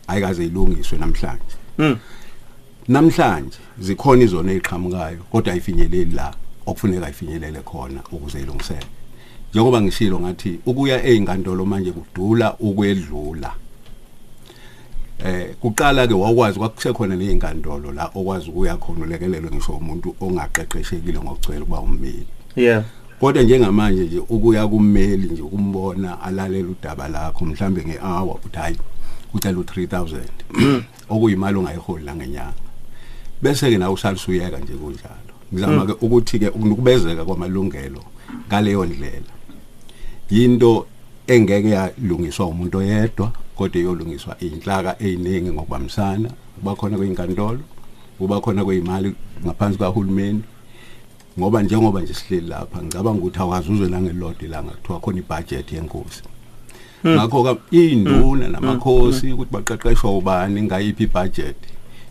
Ayikaze 0.09 0.47
ilungiswe 0.47 0.99
namhlanje. 0.99 1.55
Mm. 1.79 1.97
namhlanje 2.88 3.59
zikhona 3.79 4.23
izono 4.25 4.51
eziqhamukayo 4.53 5.18
kodwa 5.31 5.53
ayifinyeleli 5.53 6.14
la 6.14 6.35
okufuneka 6.66 7.11
ifinyelele 7.11 7.61
khona 7.61 8.01
ukuze 8.12 8.40
ilungiseke. 8.40 8.87
Njengoba 9.51 9.83
ngishilo 9.83 10.21
ngathi 10.21 10.61
ukuya 10.66 11.05
einkantolo 11.05 11.64
manje 11.64 11.92
kudula 11.92 12.55
ukwedlula. 12.61 13.53
Eh 15.25 15.55
kuqala 15.61 16.07
ke 16.07 16.14
wakwazi 16.14 16.59
kwakusekhona 16.59 17.16
nezinkantolo 17.16 17.92
la 17.92 18.11
okwazi 18.14 18.51
ukuya 18.51 18.77
khona 18.77 19.05
ulekelelwe 19.05 19.51
ngisho 19.51 19.73
umuntu 19.73 20.14
ongaqeqeshekile 20.21 21.18
ngokugcwele 21.18 21.64
kuba 21.64 21.81
ummeli 21.81 22.27
yeah. 22.57 22.85
Kodwa 23.21 23.42
njengamanje 23.42 24.05
nje 24.05 24.18
ukuya 24.18 24.68
kummeli 24.68 25.29
nje 25.29 25.42
ukumbona 25.42 26.23
alalela 26.23 26.68
udaba 26.68 27.09
lakho 27.09 27.44
mhlambe 27.44 27.85
ngehour 27.85 28.37
uthi 28.44 28.57
hayi 28.57 28.77
ucela 29.35 29.59
u3000 29.59 30.83
okuyimali 31.09 31.59
ongayiholi 31.59 32.05
la 32.05 32.14
ngenyanga 32.14 32.69
bese 33.43 33.71
ke 33.71 33.79
nawe 33.79 33.95
usalisa 33.95 34.29
uyeka 34.29 34.59
nje 34.59 34.73
kunjalo. 34.73 35.35
Ngizama 35.53 35.87
ke 35.87 35.93
ukuthi 35.93 36.38
ke 36.38 36.49
ukunukubezeka 36.49 37.25
kwamalungelo 37.25 38.03
ngaleyo 38.49 38.85
ndlela. 38.85 39.33
Yinto 40.31 40.87
engeke 41.27 41.71
yalungiswa 41.71 42.47
umuntu 42.47 42.79
oyedwa 42.79 43.33
kodwa 43.57 43.81
iyolungiswa 43.81 44.37
inhlaka 44.41 44.97
eziningi 45.03 45.51
ngokubambisana. 45.51 46.31
Kuba 46.59 46.75
khona 46.77 46.97
kwezinkantolo 46.97 47.61
kuba 48.19 48.41
khona 48.41 48.64
kwezimali 48.64 49.14
ngaphansi 49.45 49.79
kahulumeni. 49.79 50.43
Ngoba 51.38 51.62
njengoba 51.62 52.01
nje 52.01 52.14
sihleli 52.14 52.49
lapha 52.49 52.83
ngicabanga 52.83 53.19
ukuthi 53.19 53.38
awazuzwe 53.38 53.88
nangelodi 53.88 54.47
la 54.47 54.62
ngakuthiwa 54.62 55.01
khona 55.01 55.19
ibudget 55.19 55.73
yenkosi 55.73 56.23
ngakho 57.07 57.43
ka 57.45 57.57
induna 57.71 58.49
namakhosi 58.49 59.33
ukuthi 59.33 59.53
baqeqeshwa 59.53 60.19
ubani 60.19 60.63
ngayiphi 60.63 61.05
ibudget. 61.05 61.57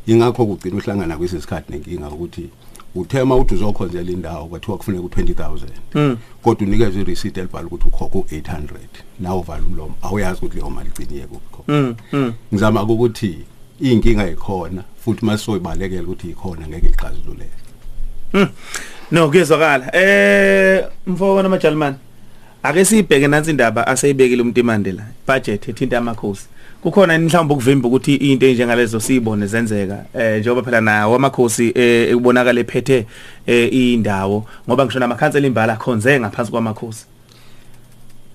Ingakho 0.07 0.45
kugcina 0.45 0.75
uhlangana 0.75 1.17
kwesisikhathi 1.17 1.71
nenkinga 1.71 2.09
ukuthi 2.09 2.49
uthema 2.95 3.35
uthi 3.35 3.53
uzokhonzela 3.55 4.11
indawo 4.11 4.47
kwathiwa 4.47 4.77
kufuneka 4.77 5.03
u20000 5.03 6.15
kodwa 6.43 6.67
unikezwe 6.67 7.01
ireceipt 7.01 7.37
elibhala 7.37 7.67
ukuthi 7.67 7.87
ukhokha 7.87 8.19
u800 8.19 8.67
nawo 9.19 9.41
vala 9.41 9.63
umlomo? 9.65 9.95
Awuyazi 10.01 10.39
ukuthi 10.39 10.55
leyo 10.55 10.69
mali 10.69 10.89
igciniye 10.89 11.27
kuphi 11.27 11.71
mm 11.71 11.95
mm 12.13 12.33
ngizama 12.53 12.83
ukuthi 12.83 13.37
inkinga 13.79 14.29
ikhona 14.29 14.83
futhi 15.05 15.25
masoyibalekela 15.25 16.03
ukuthi 16.03 16.29
ikhona 16.29 16.67
ngeke 16.67 16.87
ixazululeke 16.87 17.57
no 19.11 19.29
kuyezwakala. 19.29 19.95
Eh 19.95 20.85
mfowabo 21.07 21.43
namajalimani 21.43 21.95
ake 22.63 22.85
sibheke 22.85 23.27
nansi 23.27 23.51
indaba 23.51 23.87
aseyibekile 23.87 24.41
umuntu 24.41 24.59
imande 24.59 24.91
la 24.91 25.03
budget 25.27 25.69
ethinta 25.69 25.97
amakhosi. 25.97 26.47
Kukhona 26.81 27.19
mhlawumbe 27.19 27.53
ukuvimba 27.53 27.87
ukuthi 27.87 28.15
into 28.15 28.45
enjengalezo 28.45 28.99
sibone 28.99 29.47
zenzeka 29.47 30.05
eh 30.13 30.39
njengoba 30.39 30.63
phela 30.63 30.81
nawo 30.81 31.15
amakhosi 31.15 31.71
eh 31.75 32.17
ubonakala 32.17 32.59
ephethe 32.59 33.05
eh 33.45 33.73
indawo 33.73 34.45
ngoba 34.67 34.85
ngisho 34.85 34.99
namakhansela 34.99 35.47
imbala 35.47 35.75
khonze 35.75 36.19
ngaphansi 36.19 36.51
kwamakhosi. 36.51 37.05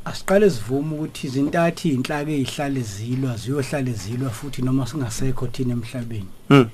Asiqale 0.05 0.51
sivume 0.51 0.95
ukuthi 0.95 1.27
izintathi 1.27 1.89
inhlaka 1.89 2.31
ezihlale 2.31 2.81
zilwa 2.81 3.37
ziyohlale 3.37 3.93
zilwa 3.93 4.31
futhi 4.31 4.63
noma 4.63 4.87
singasekho 4.87 5.47
thina 5.47 5.73
emhlabeni. 5.73 6.29
Mm 6.51 6.67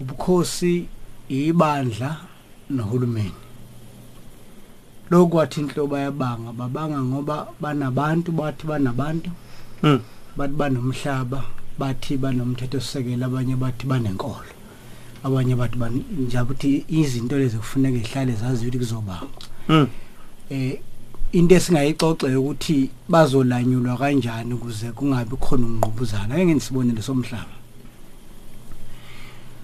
ubukhosi 0.00 0.86
ibandla 1.28 2.16
nohulumeni. 2.70 3.43
Lokwathi 5.10 5.60
inhlobo 5.60 5.98
yabanga 5.98 6.52
babanga 6.52 7.00
ngoba 7.02 7.46
banabantu 7.60 8.32
bathi 8.32 8.66
banabantu 8.66 9.30
mm 9.82 10.00
bathi 10.36 10.54
banomhlaba 10.54 11.44
bathi 11.78 12.16
banomthetho 12.16 12.80
sisekelo 12.80 13.26
abanye 13.26 13.56
bathi 13.56 13.86
banenkolo 13.86 14.52
abanye 15.24 15.54
bathi 15.54 15.76
ban- 15.78 16.04
nje 16.18 16.40
ukuthi 16.40 16.84
izinto 16.88 17.38
lezi 17.38 17.56
kufuneka 17.56 17.98
ihlale 17.98 18.32
zaziwe 18.32 18.68
ukuthi 18.68 18.78
kuzobanga 18.78 19.28
mm 19.68 19.86
eh 20.50 20.78
into 21.32 21.54
esingayixoxe 21.54 22.36
ukuthi 22.36 22.90
bazolanyulwa 23.08 23.96
kanjani 23.98 24.54
ukuze 24.54 24.92
kungabi 24.92 25.36
khona 25.36 25.66
ungqubuzana 25.66 26.34
ake 26.34 26.46
ngisibonele 26.46 27.02
somhlaba 27.02 27.56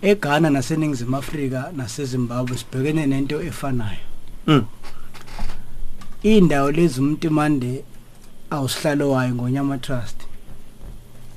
eGhana 0.03 0.51
naseningizimu 0.51 1.17
Afrika 1.17 1.71
naseZimbabwe 1.77 2.59
sibhekene 2.59 3.07
nento 3.07 3.43
efanayo. 3.43 4.05
Mm 4.47 4.65
indawo 6.23 6.71
lezi 6.71 7.01
umuntu 7.01 7.31
mande 7.31 7.85
awusihlalo 8.51 9.11
wayo 9.11 9.35
ngonyama 9.35 9.79
trust 9.79 10.17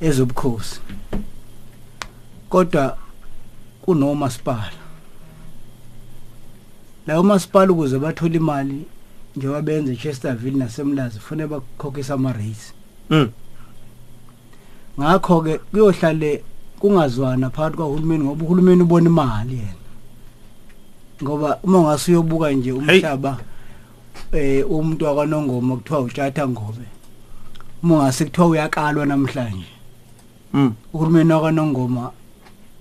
ezobukhosi. 0.02 0.80
Kodwa 2.50 2.98
kunomasipala. 3.82 4.80
Lawo 7.08 7.24
masipala 7.24 7.72
ukuze 7.72 8.00
bathole 8.00 8.36
imali 8.36 8.86
njengoba 9.36 9.62
benze 9.62 9.96
Chesterville 9.96 10.58
nasemlazi 10.58 11.20
kufanele 11.20 11.48
bakhokhisa 11.48 12.14
ama 12.14 12.34
rates 12.34 12.74
mm. 13.10 13.30
Ngakho 15.00 15.42
ke 15.42 15.58
kuyohlale 15.58 16.44
kungazwana 16.80 17.50
phakathi 17.50 17.78
kwahulumeni 17.78 18.24
ngoba 18.24 18.46
uhulumeni 18.46 18.82
ubona 18.82 19.10
imali 19.10 19.56
yena. 19.56 19.84
Ngoba 21.24 21.60
uma 21.64 21.82
ngasuyobuka 21.82 22.52
nje 22.52 22.72
umhlaba 22.72 23.38
eh 24.34 24.66
umuntu 24.72 25.08
akwanongoma 25.08 25.76
kuthiwa 25.76 26.02
utshata 26.02 26.48
ngobe. 26.48 26.86
Uma 27.84 27.96
ngase 27.96 28.26
kuthiwa 28.26 28.48
uyakalwa 28.48 29.06
namhlanje. 29.06 29.70
Mm 30.54 30.74
uhulumeni 30.94 31.34
akwanongoma 31.34 32.12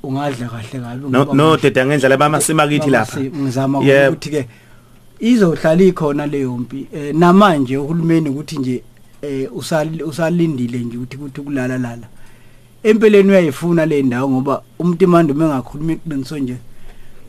ungadla 0.02 0.48
kahle 0.48 0.80
kabi 0.80 1.10
no 1.10 1.34
no 1.34 1.56
deda 1.56 1.86
ngendlela 1.86 2.16
bamasima 2.16 2.68
kithi 2.68 2.90
lapha. 2.90 3.20
ngizama 3.20 3.78
ukuthi 3.78 4.30
ke 4.30 4.48
izohlala 5.20 5.82
ikhona 5.82 6.26
leyo 6.26 6.56
mpi. 6.56 6.86
Eh, 6.94 7.14
namanje 7.14 7.76
uhulumeni 7.76 8.28
ukuthi 8.28 8.58
nje 8.58 8.82
eh 9.22 9.48
usal- 9.54 10.02
usalindile 10.04 10.78
nje 10.78 10.96
ukuthi 10.96 11.16
ukuthi 11.16 11.40
kulala 11.40 11.78
lala 11.78 12.06
empeleni 12.82 13.28
uyayifuna 13.30 13.86
le 13.86 14.02
ndawo 14.02 14.30
ngoba 14.30 14.62
umuntu 14.78 15.04
imando 15.04 15.34
mengakhuluma 15.34 15.92
iqiniso 15.92 16.38
nje 16.38 16.56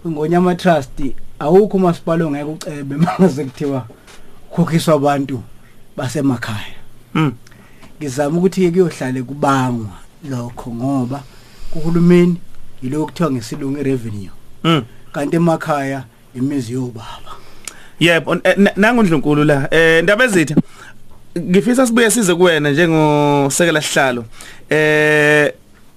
ngonyama 0.08 0.56
trust 0.56 1.00
awukho 1.40 1.78
umasipala 1.78 2.26
ongeke 2.26 2.44
ucebe 2.44 2.96
mase 2.96 3.44
kuthiwa 3.46 3.88
khokhiswa 4.56 4.94
abantu 4.96 5.44
basemakhaya. 5.98 6.76
Mm 7.14 7.34
ngizama 8.02 8.38
ukuthi 8.38 8.72
kuyohlale 8.72 9.24
kubangwa 9.24 9.90
lokho 10.30 10.72
ngoba 10.72 11.24
kuhulumeni 11.72 12.36
yilokho 12.84 13.06
kuthiwa 13.06 13.32
ngesilungu 13.32 13.78
irevenue. 13.80 14.30
Mm 14.64 14.84
kanti 15.14 15.36
emakhaya 15.36 16.04
imizi 16.36 16.74
yobaba. 16.74 17.32
Yebo 18.00 18.36
eh, 18.44 18.58
na- 18.58 18.74
nangu 18.76 19.04
ndlunkulu 19.04 19.44
la. 19.44 19.68
Eh 19.74 20.04
ndaba 20.04 20.26
ezitha 20.26 20.56
ngifisa 21.40 21.88
sibuye 21.88 22.12
size 22.12 22.36
kuwena 22.36 22.72
njengosekela 22.72 23.82
sihlalo. 23.82 24.26
Eh 24.70 25.48
i- 25.48 25.50
i- 25.50 25.54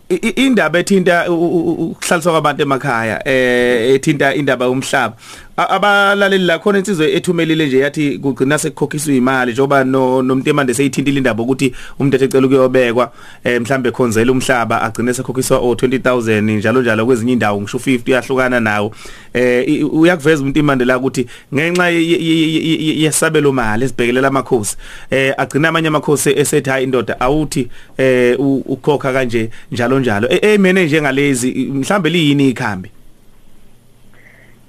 indaba 0.09 0.79
ethinta 0.79 1.31
u- 1.31 1.35
u- 1.35 1.71
u- 1.71 1.90
ukuhlaliswa 1.90 2.33
kwabantu 2.33 2.62
emakhaya 2.62 3.29
eh 3.29 3.95
ethinta 3.95 4.35
indaba 4.35 4.64
yomhlaba. 4.64 5.14
A- 5.16 5.45
abalaleli 5.57 6.45
la 6.45 6.59
khona 6.59 6.79
insizwe 6.79 7.12
ethumelile 7.12 7.66
nje 7.66 7.79
yathi 7.79 8.19
kugcina 8.19 8.59
sekukhokhiswa 8.59 9.14
imali 9.14 9.53
njoba 9.53 9.85
no 9.85 10.23
nomntemande 10.23 10.75
seyithintile 10.75 11.16
indaba 11.19 11.42
ukuthi 11.42 11.73
umuntu 11.99 12.25
ecela 12.25 12.47
ukuyobekwa 12.47 13.12
eh 13.45 13.61
mhlambe 13.61 13.90
khonzela 13.90 14.33
umhlaba 14.33 14.83
agcine 14.83 15.14
sekhokhiswa 15.14 15.59
o 15.59 15.73
20000 15.75 16.40
njalo 16.57 16.83
njalo 16.83 17.07
kwezinye 17.07 17.33
indawo 17.33 17.61
ngisho 17.61 17.79
50 17.79 18.09
uyahlukana 18.11 18.61
nawo. 18.61 18.92
Eh 19.35 19.64
i- 19.69 19.85
uyakuveza 19.85 20.42
umuntu 20.42 20.59
imande 20.61 20.85
la 20.85 20.99
ukuthi 20.99 21.27
ngenxa 21.55 21.88
ye- 21.88 22.03
ye- 22.09 22.53
ye- 22.53 22.87
ye- 22.87 23.01
yesabelo 23.03 23.53
mali 23.53 23.85
esibhekelela 23.85 24.29
amakhosi 24.29 24.77
eh 25.11 25.35
agcina 25.38 25.69
amanye 25.69 25.88
amakhosi 25.88 26.31
esethi 26.38 26.71
hayi 26.71 26.85
indoda 26.85 27.21
awuthi 27.21 27.69
eh 27.99 28.40
u- 28.40 28.62
ukhokha 28.66 29.12
kanje 29.12 29.51
njalo 29.73 30.01
njalo. 30.01 30.29
E- 30.31 30.55
emene 30.55 30.85
njengalezi 30.87 31.51
mhlambe 31.73 32.11
liyini 32.11 32.49
ikhambi? 32.49 32.90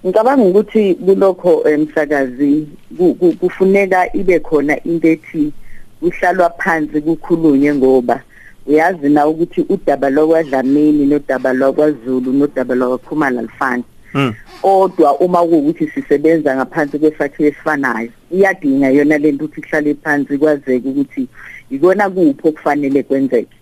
Ngicabanga 0.05 0.43
ukuthi 0.43 0.95
kulokho 0.95 1.67
emsakazi 1.69 2.67
ku- 2.97 3.13
ku- 3.15 3.33
kufuneka 3.39 4.13
ibe 4.13 4.39
khona 4.39 4.83
into 4.83 5.07
ethi 5.07 5.51
kuhlalwa 5.99 6.49
phansi 6.49 7.01
kukhulunywe 7.01 7.75
ngoba 7.75 8.21
uyazi 8.67 9.09
na 9.09 9.27
ukuthi 9.27 9.65
udaba 9.69 10.09
lokwadlamini 10.09 11.05
nodaba 11.05 11.53
lokwaZulu 11.53 12.33
nodaba 12.33 12.75
lokwaKhumalo 12.75 13.39
alifani. 13.39 13.83
Mm 14.13 14.33
kodwa 14.61 15.19
uma 15.19 15.39
kuwukuthi 15.45 15.87
sisebenza 15.87 16.55
ngaphansi 16.55 16.99
kwesakhiwo 16.99 17.49
esifanayo 17.49 18.09
iyadinga 18.31 18.89
yona 18.89 19.17
lento 19.17 19.45
ukuthi 19.45 19.61
kuhlale 19.61 19.93
phansi 19.93 20.37
kwazeke 20.37 20.89
ukuthi 20.89 21.27
ikona 21.71 22.09
kuphi 22.09 22.47
okufanele 22.47 23.03
kwenzeke. 23.03 23.57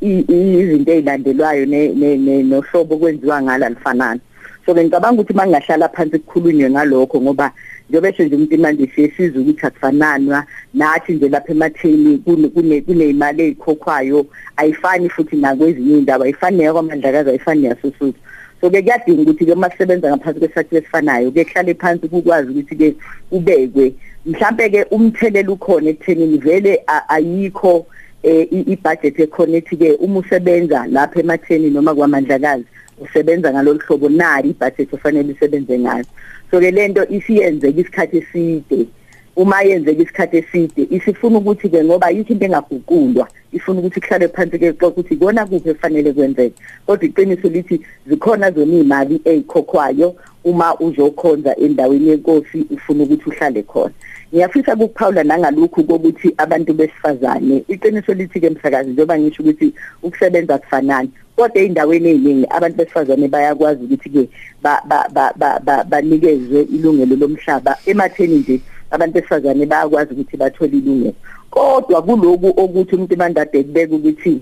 izinto 0.00 0.92
ezilandelwayo 0.92 1.66
ne- 1.66 1.88
ne- 1.94 2.16
ne- 2.16 2.42
nohlobo 2.42 2.96
kwenziwa 2.96 3.42
ngala 3.42 3.68
lifanana 3.68 4.20
so 4.66 4.74
ngicabanga 4.74 5.20
ukuthi 5.22 5.34
mangahlala 5.34 5.88
phansi 5.88 6.18
kukhulunywe 6.18 6.70
ngalokho 6.70 7.20
ngoba 7.20 7.52
njengoba 7.90 8.08
esho 8.08 8.24
nje 8.24 8.34
umuntu 8.36 8.58
manje 8.58 8.90
siyesiza 8.94 9.40
ukuthi 9.40 9.66
akufananwa 9.66 10.44
nathi 10.74 11.12
nje 11.12 11.28
lapha 11.28 11.52
ematheni 11.52 12.18
kune 12.18 12.48
kune 12.48 12.80
kuneyimali 12.80 13.42
ezikhokhwayo 13.42 14.26
ayifani 14.56 15.08
futhi 15.08 15.36
nakwezinye 15.36 15.98
indawo 15.98 16.24
ayifani 16.24 16.56
neyakwamandlakazi 16.56 17.30
ayifani 17.30 17.62
neyasosuthu 17.62 18.18
so 18.60 18.70
ke 18.70 18.82
kuyadinga 18.82 19.22
ukuthi 19.22 19.46
ke 19.46 19.54
masebenza 19.54 20.08
ngaphansi 20.10 20.40
kwesakhiwo 20.40 20.78
esifanayo 20.80 21.30
ke 21.30 21.44
kuhlale 21.44 21.74
phansi 21.74 22.08
kukwazi 22.08 22.50
ukuthi 22.50 22.76
ke 22.76 22.94
kubekwe. 23.30 23.94
Mhlambe 24.26 24.70
ke 24.70 24.84
umthelela 24.90 25.52
ukhona 25.52 25.90
ekuthenini 25.90 26.38
vele 26.38 26.82
a- 26.86 27.08
ayikho 27.08 27.86
eh, 28.22 28.48
ibudget 28.50 29.20
ekhona 29.20 29.56
ethi 29.56 29.76
ke 29.76 29.92
uma 30.00 30.18
usebenza 30.18 30.86
lapha 30.86 31.20
ematheni 31.20 31.70
noma 31.70 31.94
kwamandlakazi 31.94 32.64
usebenza 32.98 33.52
ngalolu 33.52 33.80
hlobo 33.86 34.08
nali 34.08 34.50
ibudget 34.50 34.94
ofanele 34.94 35.32
isebenze 35.32 35.78
ngayo. 35.78 36.04
So 36.50 36.60
ke 36.60 36.70
lento 36.70 37.04
isiyenzeka 37.08 37.80
isikhathi 37.80 38.18
eside. 38.18 38.88
Uma 39.36 39.62
yenzeka 39.62 40.02
isikhathi 40.02 40.36
eside 40.36 40.86
isifuna 40.90 41.38
ukuthi 41.38 41.68
ke 41.68 41.84
ngoba 41.84 42.10
yikho 42.10 42.32
into 42.32 42.44
engaguqulwa 42.46 43.28
ifuna 43.52 43.80
ukuthi 43.80 44.00
kuhlale 44.00 44.28
phansi 44.28 44.58
ke 44.58 44.72
xoxa 44.72 44.86
ukuthi 44.88 45.14
ikona 45.14 45.46
kuphi 45.46 45.70
efanele 45.70 46.12
kwenzeke. 46.12 46.54
Kodwa 46.86 47.08
iqiniso 47.08 47.48
lithi 47.48 47.80
zikhona 48.08 48.50
zona 48.50 48.78
imali 48.78 49.20
ezikhokhwayo 49.24 50.16
uma 50.44 50.78
uzokhonza 50.80 51.56
endaweni 51.56 52.08
yenkosi 52.08 52.66
ufuna 52.70 53.04
ukuthi 53.04 53.30
uhlale 53.30 53.62
khona. 53.62 53.94
Ngiyafisa 54.32 54.74
ukuphawula 54.74 55.24
nangalokhu 55.24 55.84
kokuthi 55.84 56.34
abantu 56.38 56.74
besifazane 56.74 57.64
iqiniso 57.68 58.14
lithi 58.14 58.40
ke 58.40 58.50
msakazi 58.50 58.90
njengoba 58.90 59.18
ngisho 59.18 59.42
ukuthi 59.42 59.74
ukusebenza 60.02 60.58
kufanani 60.58 61.10
kodwa 61.36 61.62
ey'ndaweni 61.62 62.08
ey'ningi 62.08 62.46
abantu 62.50 62.76
besifazane 62.76 63.28
bayakwazi 63.28 63.84
ukuthi 63.84 64.10
ke 64.10 64.28
ba- 64.62 64.82
ba- 64.88 65.08
ba- 65.12 65.32
ba- 65.36 65.60
ba- 65.64 65.84
banikezwe 65.84 66.62
ilungelo 66.62 67.16
lomhlaba 67.16 67.78
ematheni 67.86 68.36
nje 68.36 68.60
abantu 68.90 69.14
besifazane 69.14 69.66
bayakwazi 69.66 70.12
ukuthi 70.14 70.36
bathole 70.36 70.78
ilungelo 70.78 71.14
kodwa 71.50 72.02
kuloku 72.02 72.46
ukuthi 72.46 72.94
umuntu 72.94 73.16
mandade 73.16 73.62
kubeka 73.62 73.94
ukuthi 73.94 74.40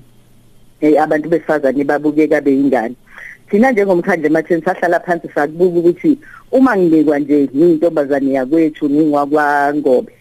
eh 0.80 1.02
abantu 1.02 1.28
besifazane 1.28 1.84
babukeka 1.84 2.40
beyingane. 2.40 2.94
Thina 3.50 3.72
njengomkhandle 3.72 4.26
ematheni 4.26 4.62
sahlala 4.62 5.00
phansi 5.00 5.28
sakubuka 5.34 5.78
ukuthi 5.78 6.18
uma 6.52 6.76
nginikwa 6.76 7.18
nje 7.18 7.48
ngiyintombazane 7.54 8.32
yakwethu 8.32 8.90
ngingwakwangobe 8.90 10.12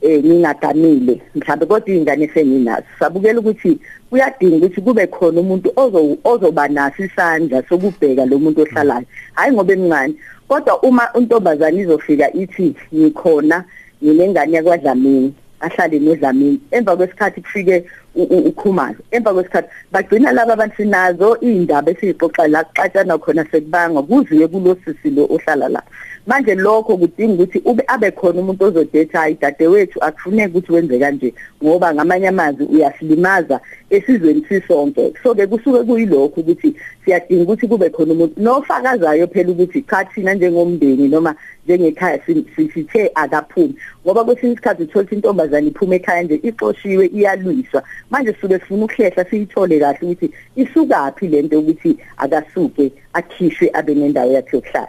eh 0.00 0.24
ngingagamile 0.24 1.20
mhlawumbe 1.34 1.66
kodwa 1.66 1.94
ingane 1.94 2.28
senginazo. 2.34 2.86
Sabukela 2.98 3.40
ukuthi 3.40 3.78
kuyadinga 4.10 4.56
ukuthi 4.56 4.80
kube 4.80 5.06
khona 5.06 5.40
umuntu 5.40 5.72
ozo 5.76 6.16
ozoba 6.24 6.68
naso 6.68 7.04
isandla 7.04 7.62
sokubheka 7.68 8.26
lo 8.26 8.38
muntu 8.38 8.62
ohlalayo. 8.62 9.06
Hayi 9.34 9.52
ngoba 9.52 9.72
emncane 9.72 10.14
kodwa 10.48 10.82
uma 10.82 11.08
untombazane 11.14 11.80
izofika 11.82 12.32
ithi 12.32 12.74
ngikhona 12.94 13.64
nginengane 14.04 14.56
yakwadlamini 14.56 15.34
ahlale 15.60 15.98
nodlamini 15.98 16.60
emva 16.70 16.96
kwesikhathi 16.96 17.40
kufike 17.40 17.84
u- 18.14 18.22
u- 18.22 18.44
ukhumazo 18.48 18.98
emva 19.10 19.34
kwesikhathi 19.34 19.68
bagcina 19.92 20.32
laba 20.32 20.52
abantu 20.52 20.76
sinazo 20.76 21.36
indaba 21.40 21.90
esiyixoxa 21.92 22.48
la 22.48 22.64
kuxatshana 22.64 23.18
khona 23.18 23.44
sekubanga 23.50 24.02
kuziwe 24.02 24.48
kulosisi 24.48 25.10
lo 25.10 25.24
ohlala 25.30 25.68
la. 25.68 25.82
Manje 26.26 26.54
lokho 26.54 26.96
kudinga 26.96 27.32
ukuthi 27.42 27.58
ube 27.64 27.84
abe 27.86 28.10
khona 28.10 28.40
umuntu 28.40 28.64
ozodetha 28.64 29.18
hayi 29.18 29.36
dadewethu 29.40 30.00
akufuneki 30.04 30.50
ukuthi 30.50 30.72
wenze 30.72 30.98
kanje 30.98 31.34
ngoba 31.64 31.94
ngamanye 31.94 32.28
amazwi 32.28 32.64
uyasilimaza 32.66 33.60
esizweni 33.90 34.44
sisonke. 34.48 35.12
So 35.22 35.34
ke 35.34 35.46
kusuke 35.46 35.84
kuyilokho 35.84 36.40
ukuthi 36.40 36.74
siyadinga 37.04 37.42
ukuthi 37.42 37.68
kube 37.68 37.90
khona 37.90 38.12
umuntu 38.12 38.40
nofakazayo 38.40 39.26
phela 39.26 39.50
ukuthi 39.52 39.82
cha 39.82 40.04
thina 40.04 40.34
njengomndeni 40.34 41.08
noma 41.08 41.34
njengekhaya 41.64 42.20
si- 42.26 42.46
si- 42.56 42.70
sithe 42.74 43.10
akaphumi. 43.14 43.74
Ngoba 44.06 44.24
kwesinye 44.24 44.52
isikhathi 44.52 44.82
uthola 44.82 45.08
intombazane 45.10 45.68
iphuma 45.68 45.94
ekhaya 45.94 46.22
nje 46.22 46.40
ixoshiwe 46.42 47.06
iyalwiswa. 47.06 47.82
Manje 48.10 48.32
sisuke 48.32 48.58
sifuna 48.58 48.84
ukuhlehla 48.84 49.24
siyithole 49.24 49.78
kahle 49.78 49.98
ukuthi 50.02 50.30
isukaphi 50.56 51.28
lento 51.28 51.58
ukuthi 51.60 51.96
akasuke 52.16 52.92
akhishwe 53.12 53.70
abe 53.72 53.94
nendawo 53.94 54.32
yakhe 54.32 54.56
yokuhlala. 54.56 54.88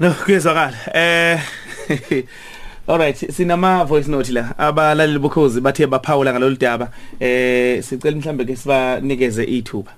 No 0.00 0.10
kuyezwakala. 0.24 0.76
Eh 0.94 1.40
Alright 2.88 3.16
sinama 3.32 3.84
voice 3.84 4.08
note 4.08 4.32
la 4.32 4.58
abalaleli 4.58 5.18
bukhozi 5.18 5.60
bathe 5.60 5.86
baphawula 5.86 6.32
ngalolu 6.32 6.56
daba 6.56 6.90
eh 7.20 7.82
sicela 7.82 8.16
mhlambe 8.16 8.44
ke 8.44 8.56
sibanikeze 8.56 9.44
ithuba 9.44 9.92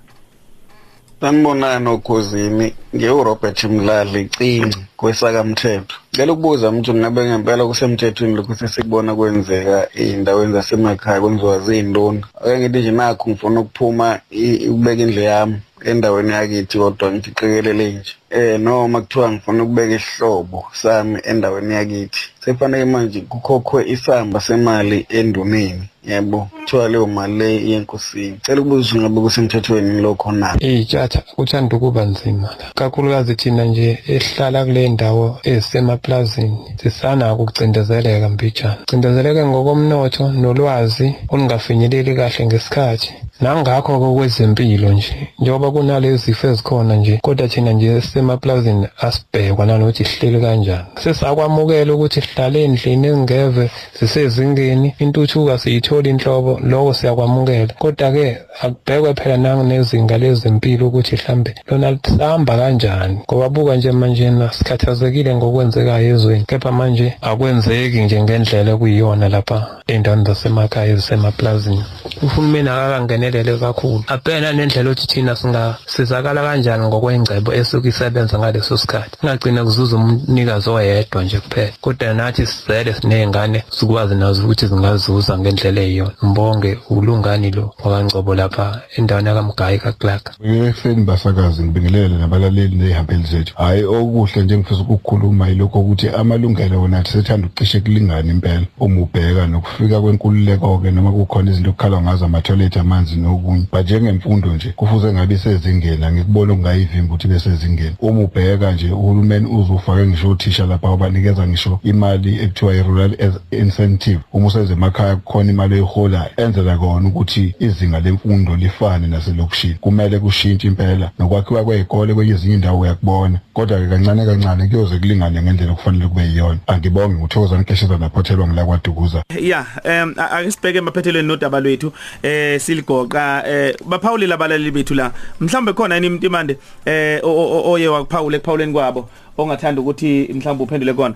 Sanibonani 1.21 1.87
okhosini 1.89 2.73
ngiuRobert 2.95 3.63
Mlali 3.63 4.29
Cinci 4.29 4.77
kwesakamthetho. 4.97 5.95
Ngicela 6.11 6.33
ukubuza 6.33 6.69
umuntu 6.69 6.93
ngabe 6.93 7.25
ngempela 7.25 7.65
kusemthethweni 7.65 8.35
lokho 8.35 8.55
sesikubona 8.55 9.15
kwenzeka 9.15 9.87
ey'ndaweni 9.95 10.53
zasemakhaya 10.53 11.21
kwenziwa 11.21 11.59
zinduna. 11.59 12.27
Ake 12.41 12.59
ngithi 12.59 12.79
nje 12.79 12.91
nakho 12.91 13.29
ngifuna 13.29 13.59
ukuphuma 13.59 14.19
i- 14.31 14.67
ukubeka 14.67 15.01
indle 15.03 15.23
yami 15.23 15.55
endaweni 15.85 16.31
yakithi 16.31 16.77
kodwa 16.77 17.11
ngithi 17.11 17.31
qikelele 17.31 17.91
nje. 17.91 18.13
Eh 18.35 18.59
noma 18.59 19.01
kuthiwa 19.01 19.31
ngifuna 19.31 19.63
ukubeka 19.63 19.95
isihlobo 19.95 20.65
sami 20.73 21.19
endaweni 21.23 21.73
yakithi. 21.73 22.19
Sefanele 22.45 22.85
manje 22.85 23.21
kukhokhwe 23.21 23.89
isamba 23.89 24.41
semali 24.41 25.05
enduneni. 25.09 25.83
Yebo, 26.07 26.47
kuthiwa 26.59 26.89
leyo 26.89 27.07
mali 27.07 27.37
le 27.37 27.69
yenkosini. 27.69 28.31
Ngicela 28.31 28.61
ukubuza 28.61 28.95
ngabe 28.95 29.21
kusemthethweni 29.21 30.01
lokho 30.01 30.31
na. 30.31 30.55
iy'tshatha 30.59 31.21
kuthanda 31.35 31.77
ukuba 31.77 32.05
nzima 32.05 32.47
la 32.59 32.65
kakhulukazi 32.75 33.35
thina 33.35 33.65
nje 33.65 33.99
esihlala 34.07 34.65
kule 34.65 34.89
ndawo 34.89 35.39
ezisemaplazini 35.43 36.57
sisanako 36.83 37.43
ukucindezeleka 37.43 38.29
mbijana 38.29 38.77
cindezeleke 38.89 39.45
ngokomnotho 39.45 40.31
nolwazi 40.31 41.15
olungafinyeleli 41.29 42.15
kahle 42.15 42.45
ngesikhathi 42.45 43.13
nangakho-ke 43.41 44.15
kwezempilo 44.15 44.89
nje 44.93 45.27
njengoba 45.39 45.71
kunalezi 45.71 46.25
zifo 46.25 46.47
ezikhona 46.47 46.95
nje 46.95 47.19
kodwa 47.21 47.47
thina 47.47 47.71
nje 47.71 48.01
esisemaplazini 48.23 48.87
asibhekwa 49.01 49.65
nanokuthi 49.65 50.05
sihleli 50.05 50.41
kanjani. 50.41 50.85
Sesakwamukela 50.95 51.93
ukuthi 51.93 52.21
sihlale 52.21 52.63
endlini 52.63 53.07
ezingeve 53.07 53.69
zisezingeni 53.99 54.95
intuthuka 54.99 55.57
siyithola 55.57 56.09
inhlobo 56.09 56.59
lokho 56.63 56.93
siyakwamukela 56.93 57.73
kodwa-ke 57.79 58.37
akubhekwe 58.61 59.13
phela 59.13 59.37
nangezinga 59.37 60.17
lezempilo 60.17 60.87
ukuthi 60.87 61.15
mhlambe 61.15 61.55
lona 61.67 61.91
lisahamba 61.91 62.57
kanjani 62.57 63.19
ngoba 63.25 63.49
buka 63.49 63.75
nje 63.75 63.91
manje 63.91 64.29
na 64.29 64.51
sikhathazekile 64.51 65.35
ngokwenzekayo 65.35 66.15
ezweni 66.15 66.45
kepha 66.45 66.71
manje 66.71 67.13
akwenzeki 67.21 68.01
nje 68.01 68.21
ngendlela 68.23 68.71
ekuyiyona 68.71 69.29
lapha 69.29 69.57
ey'ndaweni 69.87 70.25
zasemakhaya 70.25 70.91
ezisemaplazini 70.93 71.83
uhulumeni 72.21 72.69
akakangenelele 72.69 73.57
kakhulu 73.57 74.03
abhena 74.07 74.53
nendlela 74.53 74.89
yokuthi 74.89 75.07
thina 75.07 75.35
singasizakala 75.35 76.41
kanjani 76.43 76.87
ngokwengcebo 76.87 77.53
esuke 77.53 77.89
isebenza 78.13 78.39
ngaleso 78.39 78.77
sikhathi 78.77 79.17
kungagcina 79.17 79.63
kuzuza 79.63 79.95
umnikazi 79.95 80.69
oyedwa 80.69 81.23
nje 81.23 81.39
kuphela 81.39 81.73
kodwa 81.81 82.13
nathi 82.13 82.45
sizele 82.45 82.93
siney'ngane 82.93 83.63
sikwazi 83.69 84.15
nazo 84.15 84.43
ukuthi 84.43 84.67
zingazuza 84.67 85.37
ngendlela 85.37 85.81
eyiyona 85.81 86.13
ngibonge 86.25 86.77
ulungani 86.89 87.51
lo 87.51 87.73
wakangcobo 87.83 88.35
lapha 88.35 88.81
endaweni 88.97 89.29
yakamgayi 89.29 89.79
kaklaka 89.79 90.33
Efeni 90.43 91.03
basakazi 91.03 91.63
ngibingelele 91.63 92.17
nabalaleli 92.17 92.75
nezihambeli 92.75 93.23
zethu. 93.23 93.53
Hayi 93.57 93.83
okuhle 93.83 94.43
nje 94.43 94.57
ngifisa 94.57 94.81
ukukhuluma 94.81 95.47
yilokho 95.47 95.79
ukuthi 95.79 96.09
amalungelo 96.09 96.81
wona 96.81 97.05
sethanda 97.05 97.47
ucishe 97.47 97.79
kulingana 97.79 98.31
impela. 98.31 98.65
Uma 98.79 99.01
ubheka 99.01 99.47
nokufika 99.47 100.01
kwenkululeko 100.01 100.77
ke 100.77 100.91
noma 100.91 101.11
kukhona 101.11 101.51
izinto 101.51 101.69
okukhalwa 101.69 102.01
ngazo 102.01 102.25
ama-toilet 102.25 102.77
amanzi 102.77 103.15
nokunye. 103.15 103.65
But 103.71 103.83
njengemfundo 103.83 104.53
nje 104.53 104.73
kufuze 104.75 105.13
ngabe 105.13 105.35
isezingeni 105.35 106.11
ngikubona 106.11 106.53
kungayivimba 106.53 107.13
ukuthi 107.13 107.27
besezingeni. 107.27 107.92
Uma 107.99 108.19
ubheka 108.21 108.71
nje 108.71 108.91
uhulumeni 108.91 109.45
uzufake 109.47 110.05
ngisho 110.07 110.29
uthisha 110.29 110.65
lapha 110.65 110.89
obanikeza 110.89 111.47
ngisho 111.47 111.79
imali 111.83 112.39
ekuthiwa 112.43 112.75
i-rural 112.75 113.11
as- 113.11 113.39
incentive. 113.51 114.19
Uma 114.33 114.47
useze 114.47 114.73
emakhaya 114.73 115.15
kukhona 115.15 115.51
imali 115.51 115.73
oyiholayo 115.75 116.29
enzela 116.37 116.77
kona 116.77 117.07
ukuthi 117.09 117.55
izinga 117.59 117.99
lemfundo 117.99 118.55
lifane 118.55 119.07
naselokishini. 119.07 119.73
Kumele 119.81 120.19
kushintshe 120.19 120.67
impela. 120.67 121.11
Nokwakhiwa 121.19 121.63
kwezikole 121.63 122.13
kwenye 122.13 122.33
ezinye 122.33 122.53
indawo 122.55 122.79
uyakubona. 122.79 123.39
Kodwa 123.53 123.79
ke 123.79 123.87
kancane 123.87 124.25
kancane 124.25 124.67
kuyoze 124.67 124.97
kulingane 124.99 125.41
ngendlela 125.41 125.71
okufanele 125.71 126.07
kube 126.07 126.21
yiyona. 126.23 126.59
Angibonge 126.67 127.15
nguthokoza 127.15 127.57
nkesheza 127.57 127.97
naphothelwa 127.97 128.47
ngila 128.47 128.65
kwadukuza 128.65 129.23
Yeah 129.41 129.65
em 129.83 130.13
a- 130.17 130.31
ake 130.31 130.51
sibheke 130.51 130.77
emaphethelweni 130.77 131.27
nodaba 131.27 131.59
lwethu. 131.59 131.91
Eh 132.23 132.59
siligoqa 132.61 133.43
eh 133.47 133.75
baphawuli 133.89 134.27
labalali 134.27 134.71
bethu 134.71 134.93
la. 134.93 135.11
Mhlambe 135.39 135.73
khona 135.73 135.95
yini 135.95 136.07
imtimande 136.07 136.57
eh 136.85 137.19
o- 137.23 137.29
o- 137.29 137.71
oye 137.83 137.89
wakuphawula 137.89 138.37
ekuphawuleni 138.37 138.73
kwabo 138.73 139.09
ongathanda 139.37 139.81
ukuthi 139.81 140.29
mhlambe 140.33 140.63
uphendule 140.63 140.93
kona? 140.93 141.15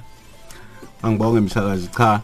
Angibonge 1.03 1.39
msakazi. 1.39 1.88
Cha 1.97 2.22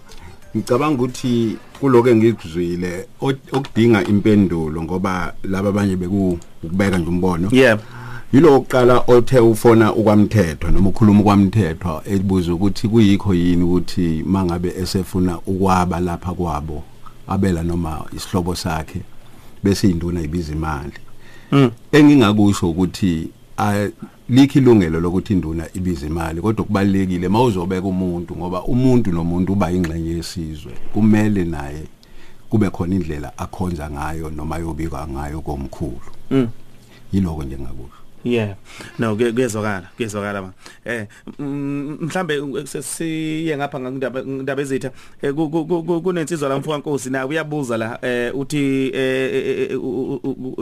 ngicabanga 0.55 0.95
ukuthi 0.95 1.57
kuloko 1.79 2.09
engikuzwile 2.09 3.07
okudinga 3.51 4.03
impendulo 4.03 4.83
ngoba 4.83 5.33
laba 5.43 5.69
abanye 5.69 5.95
beku 5.95 6.39
ukubeka 6.63 6.97
nje 6.97 7.09
umbono. 7.09 7.49
Yeah. 7.51 7.79
Yilo 8.33 8.55
oqala 8.55 9.03
othe 9.07 9.39
ufona 9.39 9.93
ukwamthetho 9.93 10.71
noma 10.71 10.89
ukhuluma 10.89 11.19
ukwamthetho 11.19 12.01
ebuza 12.05 12.53
ukuthi 12.53 12.87
kuyikho 12.87 13.33
yini 13.33 13.63
ukuthi 13.63 14.23
mangabe 14.25 14.73
esefuna 14.81 15.39
ukwaba 15.47 15.99
lapha 15.99 16.33
kwabo 16.33 16.83
abela 17.27 17.63
noma 17.63 18.05
isihlobo 18.15 18.55
sakhe 18.55 19.01
bese 19.63 19.89
induna 19.89 20.21
ibiza 20.21 20.53
imali. 20.53 20.99
Mm. 21.51 21.71
engingakusho 21.91 22.69
ukuthi 22.69 23.29
likho 24.29 24.59
ilungelo 24.59 24.99
lokuthi 24.99 25.33
induna 25.33 25.67
ibiza 25.73 26.07
imali 26.07 26.41
kodwa 26.41 26.65
kubalekile 26.65 27.27
mawuzobeka 27.29 27.87
umuntu 27.87 28.35
ngoba 28.35 28.63
umuntu 28.63 29.11
nomuntu 29.11 29.53
uba 29.53 29.71
ingxenye 29.71 30.09
yesizwe 30.09 30.71
kumele 30.93 31.43
naye 31.45 31.83
kube 32.49 32.69
khona 32.69 32.95
indlela 32.95 33.37
akhonza 33.37 33.89
ngayo 33.91 34.29
noma 34.29 34.57
yobika 34.57 35.07
ngayo 35.07 35.41
komkhulu 35.41 35.99
Mm. 36.31 36.47
yiloko 37.13 37.43
nje 37.43 37.57
ngakusho 37.57 37.97
Yeah. 38.25 38.55
No 38.99 39.15
kuye- 39.15 39.31
kuyezwakala, 39.33 39.89
kuyezwakala 39.97 40.41
ma. 40.41 40.53
Eh 40.85 41.07
mhlambe 41.39 42.41
siye 42.81 43.57
ngapha 43.57 43.79
ngindaba 43.79 44.21
indaba 44.21 44.61
ezitha 44.61 44.91
eh, 45.21 45.33
ku- 45.33 45.49
ku- 45.49 45.65
ku- 45.65 46.01
kunensizwa 46.01 46.49
la 46.49 46.57
mfowethu 46.59 46.79
Nkosi 46.79 47.09
na 47.09 47.27
uyabuza 47.27 47.77
la 47.77 47.99
eh 48.01 48.31
uthi 48.35 48.91
eh, 48.95 49.71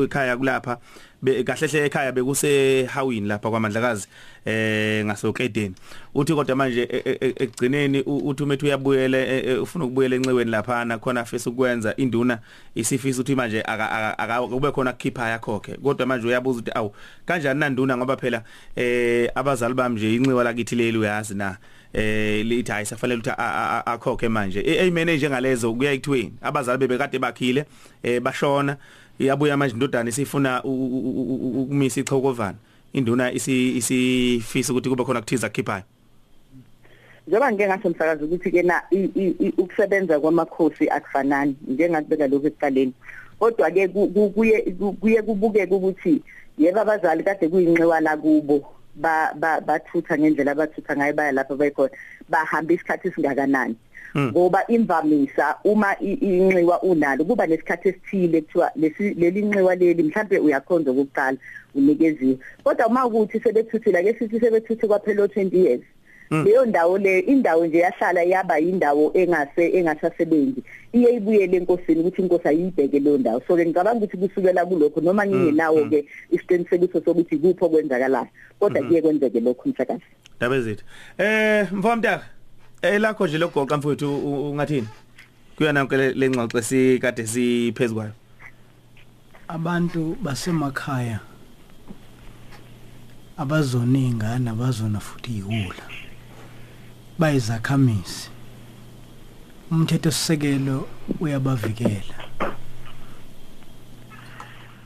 ekhaya 0.03 0.37
kulapha 0.37 0.77
be- 1.21 1.43
kahle 1.43 1.67
hle 1.67 1.85
ekhaya 1.85 2.11
bekuse 2.11 2.85
Hawini 2.85 3.27
lapha 3.27 3.49
kwaMandlakazi 3.49 4.07
eh 4.45 5.05
ngasokedeni 5.05 5.75
uthi 6.15 6.33
kodwa 6.33 6.55
manje 6.55 6.81
e- 6.83 7.01
e- 7.05 7.17
e- 7.21 7.33
ekugcineni 7.43 8.01
u- 8.01 8.27
uthi 8.29 8.43
umethu 8.43 8.65
uyabuyela 8.65 9.17
e- 9.17 9.43
e, 9.45 9.57
ufuna 9.57 9.85
ukubuyela 9.85 10.15
enceweni 10.15 10.51
lapha 10.51 10.85
na 10.85 10.97
khona 10.97 11.21
afisa 11.21 11.49
ukwenza 11.49 11.95
induna 11.97 12.39
isifisa 12.75 13.21
uthi 13.21 13.35
manje 13.35 13.61
aka- 13.61 13.91
aka- 13.91 14.17
aka- 14.19 14.47
kube 14.47 14.71
khona 14.71 14.93
kukhipha 14.93 15.29
yakhokhe 15.29 15.73
kodwa 15.77 16.05
manje 16.05 16.27
uyabuza 16.27 16.59
ukuthi 16.59 16.71
awu 16.75 16.93
kanjani 17.25 17.59
nanduna 17.59 17.97
ngoba 17.97 18.17
phela 18.17 18.43
eh 18.75 19.29
abazali 19.35 19.73
bami 19.73 19.95
nje 19.95 20.15
inxiwa 20.15 20.43
lakithi 20.43 20.75
leli 20.75 20.97
uyazi 20.97 21.35
na 21.35 21.57
eh 21.93 22.45
lithi 22.45 22.71
hayi 22.71 22.85
safanele 22.85 23.19
ukuthi 23.19 23.29
a- 23.29 23.35
a- 23.37 23.83
a- 23.85 23.93
akhokhe 23.93 24.29
manje. 24.29 24.59
Eyimene 24.65 25.17
njengalezo 25.17 25.73
kuya 25.73 25.91
ekutweni 25.91 26.33
abazali 26.41 26.77
bebekade 26.79 27.19
bakhile 27.19 27.65
eh 28.03 28.19
bashona 28.21 28.77
iyabuya 29.21 29.57
manje 29.57 29.73
indodana 29.73 30.09
isifuna 30.09 30.63
u- 30.63 30.69
u- 30.69 31.13
u- 31.21 31.39
u- 31.45 31.61
ukumisa 31.63 32.01
ichokovana. 32.01 32.57
Induna 32.93 33.31
isi 33.31 33.77
isifisa 33.77 34.73
ukuthi 34.73 34.89
kube 34.89 35.03
khona 35.03 35.21
kuthiza 35.21 35.49
khiphayo 35.49 35.83
njengoba 37.27 37.51
ngike 37.51 37.67
ngasho 37.67 37.89
msakazi 37.89 38.23
ukuthi 38.23 38.51
ke 38.51 38.63
na 38.63 38.81
i- 38.91 39.11
i- 39.15 39.35
i- 39.39 39.53
ukusebenza 39.57 40.19
kwamakhosi 40.19 40.89
akufanani 40.89 41.55
njengakubeka 41.67 42.27
lokho 42.27 42.47
ekuqaleni. 42.47 42.93
Kodwa 43.39 43.71
ke 43.71 43.87
ku- 43.87 44.07
ku- 44.07 44.29
kuye 44.29 44.61
ku- 44.79 44.93
kuye 44.93 45.21
kubukeke 45.21 45.73
ukuthi 45.73 46.21
yebo 46.57 46.81
abazali 46.81 47.23
kade 47.23 47.47
kuyinxiwana 47.47 48.17
kubo 48.17 48.65
ba 48.95 49.31
ba- 49.39 49.61
bathutha 49.61 50.17
ngendlela 50.17 50.51
abathutha 50.51 50.95
ngayo 50.97 51.13
baya 51.13 51.31
lapha 51.31 51.55
bayikhona 51.55 51.93
bahamba 52.29 52.73
isikhathi 52.73 53.07
esingakanani. 53.07 53.75
Ngoba 54.17 54.67
imvamisa 54.67 55.55
uma 55.63 55.95
inxiwa 55.99 56.83
unalo 56.83 57.25
kuba 57.25 57.47
nesikhathi 57.47 57.89
esithile 57.89 58.41
kuthiwa 58.41 58.71
lesi 58.75 59.13
leli 59.13 59.41
nxiwa 59.41 59.75
leli 59.75 60.03
mhlambe 60.03 60.39
uyakhonza 60.39 60.91
ukuqala 60.91 61.37
unikeziwe. 61.75 62.37
Kodwa 62.63 62.87
uma 62.87 63.05
ukuthi 63.05 63.39
sebethuthile 63.39 63.97
ake 63.99 64.13
sithi 64.19 64.39
sebethuthi 64.39 64.87
kwaphela 64.87 65.25
20 65.25 65.57
years. 65.57 65.81
Leyo 66.31 66.65
ndawo 66.65 66.97
le 66.97 67.19
indawo 67.19 67.65
nje 67.65 67.77
yahlala 67.77 68.23
yaba 68.23 68.59
indawo 68.59 69.11
engase 69.13 69.77
engasasebenzi. 69.77 70.63
Iye 70.93 71.15
ibuyele 71.15 71.57
enkosini 71.57 71.99
ukuthi 71.99 72.21
inkosi 72.21 72.47
ayibheke 72.47 72.99
leyo 72.99 73.17
ndawo. 73.17 73.41
So 73.47 73.55
ke 73.55 73.65
ngicabanga 73.65 73.97
ukuthi 73.97 74.17
kusukela 74.17 74.65
kulokho 74.65 75.01
noma 75.01 75.27
ngingenawo 75.27 75.89
ke 75.89 76.05
isiqinisekiso 76.31 77.01
sokuthi 77.05 77.37
kupho 77.37 77.69
kwenzakalayo 77.69 78.27
kodwa 78.59 78.83
kuye 78.83 79.01
kwenzeke 79.01 79.39
lokho 79.39 79.69
msakazi 79.69 80.03
Ndaba 80.37 80.55
ezitha. 80.55 80.83
Eh 81.17 81.67
mfowamntaka 81.73 82.25
eh 82.81 82.99
lakho 83.01 83.27
nje 83.27 83.37
logoqa 83.37 83.77
mfowethu 83.77 84.15
u- 84.15 84.33
u- 84.47 84.51
ungathini? 84.51 84.87
Kuyona 85.55 85.79
yonke 85.79 85.97
le- 85.97 86.13
le 86.13 86.29
ngxoxo 86.29 86.57
esikade 86.59 87.27
siphezukwayo. 87.27 88.13
abantu 89.47 90.15
basemakhaya 90.23 91.19
abazona 93.37 93.99
ingane 93.99 94.49
abazona 94.49 94.99
futhi 94.99 95.37
ihula 95.37 95.83
bayizakhamisi 97.19 98.29
umthetho 99.71 100.11
sisekelo 100.11 100.87
uyabavikela 101.19 102.15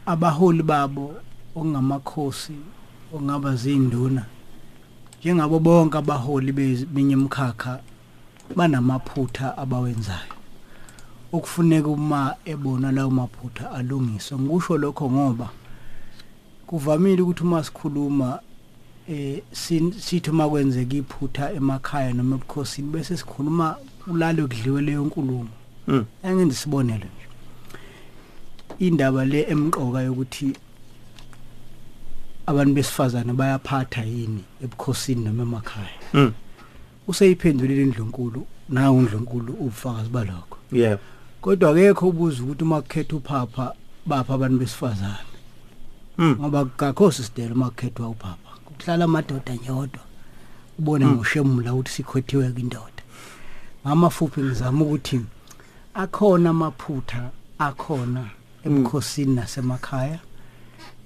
abaholi 0.05 0.63
babo 0.63 1.13
ongamakhosi 1.55 2.57
ongaba 3.13 3.55
zinduna 3.55 4.25
njengabo 5.25 5.59
bonke 5.59 5.97
abaholi 5.97 6.51
beminye 6.51 7.13
imkhakha 7.13 7.79
banamaphutha 8.55 9.57
abawenzayo 9.57 10.35
okufuneka 11.33 11.87
uma 11.89 12.35
ebona 12.45 12.91
lawo 12.91 13.09
maphutha 13.11 13.71
alungiswe 13.71 14.37
ngisho 14.37 14.77
lokho 14.77 15.09
ngoba 15.11 15.49
kuvamile 16.67 17.21
ukuthi 17.21 17.43
uma 17.43 17.63
sikhuluma 17.63 18.39
eh 19.09 19.41
sin- 19.51 19.93
sithi 19.99 20.29
uma 20.29 20.49
kwenzeka 20.49 20.95
iphutha 20.95 21.53
emakhaya 21.53 22.13
noma 22.13 22.35
ebukhosini 22.35 22.89
bese 22.93 23.17
sikhuluma 23.17 23.75
ulalo 24.07 24.47
kudliwe 24.47 24.81
leyo 24.81 25.05
nkulumo 25.05 25.49
Mm. 25.87 26.05
angenze 26.23 26.55
sibonelo 26.55 27.05
nje 27.05 27.25
indaba 28.79 29.25
le 29.25 29.41
emqoka 29.49 30.01
yokuthi 30.01 30.53
abantu 32.45 32.73
besifazane 32.73 33.33
bayaphatha 33.33 34.03
yini 34.03 34.43
ebukhosini 34.63 35.23
noma 35.25 35.43
emakhaya? 35.43 35.99
Mm. 36.13 36.33
useyiphendulile 37.07 37.81
indlunkulu 37.81 38.47
nawo 38.69 38.97
undlunkulu 38.97 39.53
ubufakazi 39.53 40.09
balokho. 40.09 40.57
Yeah. 40.71 40.99
kodwa 41.41 41.69
akekho 41.71 42.09
ubuza 42.09 42.43
ukuthi 42.43 42.63
uma 42.63 42.81
kukhetha 42.81 43.15
uphapha 43.15 43.73
bapha 44.05 44.33
abantu 44.33 44.57
besifazane. 44.57 45.31
Mm. 46.17 46.35
ngoba 46.39 46.65
kakho 46.65 47.11
sisidela 47.11 47.53
uma 47.55 47.69
kukhethwa 47.69 48.09
uphapha. 48.09 48.51
Kuhlala 48.65 49.05
amadoda 49.05 49.55
nyodwa 49.55 50.01
ubone 50.79 51.05
ngoshemula 51.05 51.73
ukuthi 51.73 51.91
sikhothiwe 51.91 52.51
kwindoda 52.51 53.03
ngamafuphi 53.87 54.41
ngizama 54.41 54.85
ukuthi 54.85 55.21
akhona 55.93 56.49
amaphutha 56.49 57.29
akhona 57.59 58.29
ebukhosini 58.65 59.35
nasemakhaya. 59.35 60.19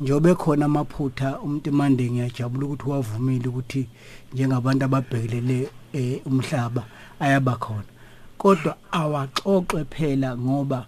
Njobe 0.01 0.35
khona 0.35 0.65
amaphutha 0.65 1.39
umuntu 1.39 1.71
mande 1.71 2.11
ngiyajabula 2.11 2.65
ukuthi 2.65 2.89
wavumile 2.89 3.47
ukuthi 3.47 3.87
njengabantu 4.33 4.85
ababhekelele 4.85 5.69
eh, 5.93 6.21
umhlaba 6.25 6.83
ayabakhona 7.19 7.91
kodwa 8.37 8.77
awaxoxe 8.91 9.85
phela 9.85 10.37
ngoba 10.37 10.85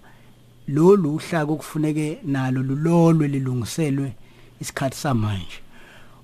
lolu 0.68 1.16
uhlaka 1.16 1.51
okufuneke 1.51 2.20
nalo 2.24 2.64
lulolwe 2.64 3.28
lilungiselwe 3.28 4.14
isikhathi 4.62 4.97
samanje. 4.97 5.59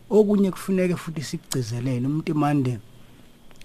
Okunye 0.09 0.51
kufuneke 0.51 0.95
futhi 0.95 1.21
sikugcizelele 1.21 2.07
umuntu 2.07 2.35
mande 2.35 2.79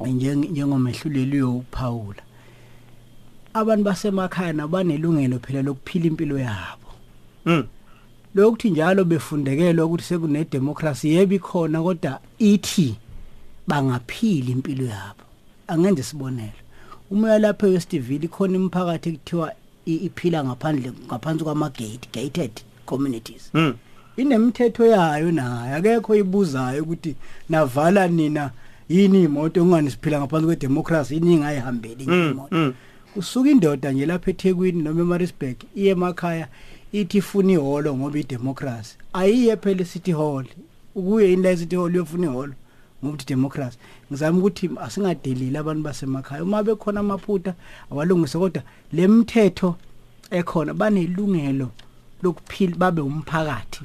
njeng- 0.01 0.51
njengomehluleli 0.51 1.43
uyophawula 1.43 2.23
abantu 3.55 3.85
basemakhaya 3.85 4.53
nabanelungelo 4.53 5.39
phela 5.39 5.63
lokuphila 5.63 6.07
impilo 6.07 6.39
yabo. 6.39 6.89
Mm. 7.47 7.67
Lokuthi 8.35 8.71
njalo 8.71 9.05
befundekelwe 9.05 9.85
ukuthi 9.85 10.05
sekune 10.05 10.45
democracy 10.45 11.09
yebo 11.15 11.35
ikhona 11.35 11.83
kodwa 11.83 12.21
ithi 12.39 12.97
bangaphila 13.67 14.51
impilo 14.51 14.85
yabo 14.87 15.25
angenze 15.69 16.03
sibonelo 16.03 16.53
uma 17.11 17.29
uyalapha 17.29 17.67
eWestville 17.67 18.25
ikhona 18.25 18.57
imiphakathi 18.57 19.09
ekuthiwa 19.09 19.53
iphila 19.87 20.45
ngaphandle 20.45 20.93
ngaphansi 21.07 21.45
kwama-gate 21.45 22.09
gated 22.15 22.51
communities 22.87 23.51
Mm. 23.55 23.75
inemithetho 24.17 24.87
yayo 24.87 25.33
nayo 25.33 25.77
akekho 25.77 26.15
ibuzayo 26.15 26.83
ukuthi 26.83 27.15
navala 27.49 28.09
nina 28.09 28.51
yini 28.89 29.23
imoto 29.25 29.63
ungani 29.63 29.91
siphila 29.91 30.19
ngaphansi 30.21 30.47
kwedemocracy 30.47 31.15
yini 31.15 31.35
ingayihambeli 31.35 32.05
Mm. 32.07 32.31
imoto 32.31 32.57
Mm. 32.57 32.73
usuka 33.17 33.51
indoda 33.51 33.93
nje 33.93 34.07
lapha 34.07 34.31
eThekwini 34.31 34.83
noma 34.83 35.01
eMaritzburg 35.01 35.57
iye 35.77 35.91
emakhaya 35.91 36.49
ithi 36.93 37.19
ifuna 37.19 37.53
ihholo 37.53 37.97
ngoba 37.97 38.19
idemocracy 38.19 38.97
ayiye 39.13 39.57
phela 39.57 39.81
eCity 39.83 40.13
Hall. 40.13 40.47
Ukuye 40.95 41.31
yini 41.31 41.43
la 41.43 41.51
eCity 41.51 41.77
Hall 41.77 41.95
uyofuna 41.95 42.27
ihholo 42.27 42.55
ngoba 43.03 43.09
ukuthi 43.09 43.27
democracy 43.27 43.79
ngizama 44.11 44.39
ukuthi 44.39 44.71
asingadeleli 44.81 45.57
abantu 45.57 45.83
basemakhaya. 45.83 46.43
Uma 46.43 46.63
bekhona 46.63 47.01
amaphutha 47.01 47.55
awalungise 47.91 48.39
kodwa 48.39 48.63
lemithetho 48.93 49.77
ekhona 50.31 50.75
banelungelo 50.75 51.71
lokuphila 52.23 52.77
babe 52.77 53.01
umphakathi 53.01 53.85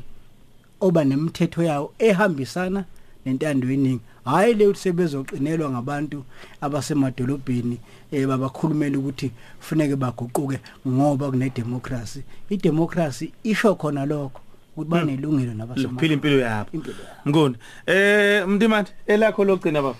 oba 0.81 1.03
nemithetho 1.03 1.63
yawo 1.63 1.93
ehambisana 1.99 2.85
nentando 3.25 3.71
yeningi 3.71 4.03
hayi 4.27 4.53
le 4.53 4.67
ukuthi 4.67 4.79
sebezoqinelwa 4.79 5.69
ngabantu 5.69 6.23
abasemadolobheni 6.61 7.77
eh 8.11 8.27
babakhulumela 8.27 8.97
ukuthi 8.99 9.31
kufuneke 9.59 9.95
baguquke 9.95 10.59
ngoba 10.87 11.29
kune 11.31 11.49
democracy 11.49 12.21
i 12.49 12.57
democracy 12.57 13.33
isho 13.43 13.75
khona 13.75 14.05
lokho 14.05 14.41
ukuthi 14.75 14.89
banelungelo 14.91 15.53
lokuphila 15.53 15.53
nabasemakhaya 15.53 16.13
impilo 16.13 16.39
yabo. 16.39 16.69
Impilo 16.73 16.95
yabo. 16.95 17.29
Ngoni. 17.29 17.55
Eh 17.85 18.47
mntimani 18.47 18.87
elakho 19.07 19.43
lokugcina 19.45 19.81
baba? 19.81 19.97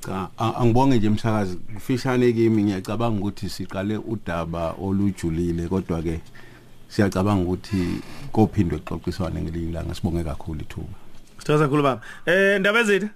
Cha 0.00 0.28
a- 0.38 0.54
angibonge 0.54 0.96
nje 0.98 1.08
umsakazi 1.08 1.56
kufishane 1.74 2.32
kimi 2.32 2.62
ngiyacabanga 2.62 3.20
ukuthi 3.20 3.48
siqale 3.48 3.96
udaba 3.96 4.74
olujulile 4.82 5.68
kodwa 5.68 6.02
ke 6.02 6.20
siyacabanga 6.88 7.42
ukuthi 7.42 8.00
kophindwe 8.32 8.78
xoxiswane 8.78 9.42
ngelinye 9.42 9.68
ilanga 9.70 9.94
sibonge 9.94 10.24
kakhulu 10.24 10.60
ithuba. 10.60 11.09
Sithokoza 11.40 11.64
kakhulu 11.64 11.82
baba. 11.82 12.00
Eh 12.26 12.60
ndaba 12.60 12.80
ezitha 12.80 13.08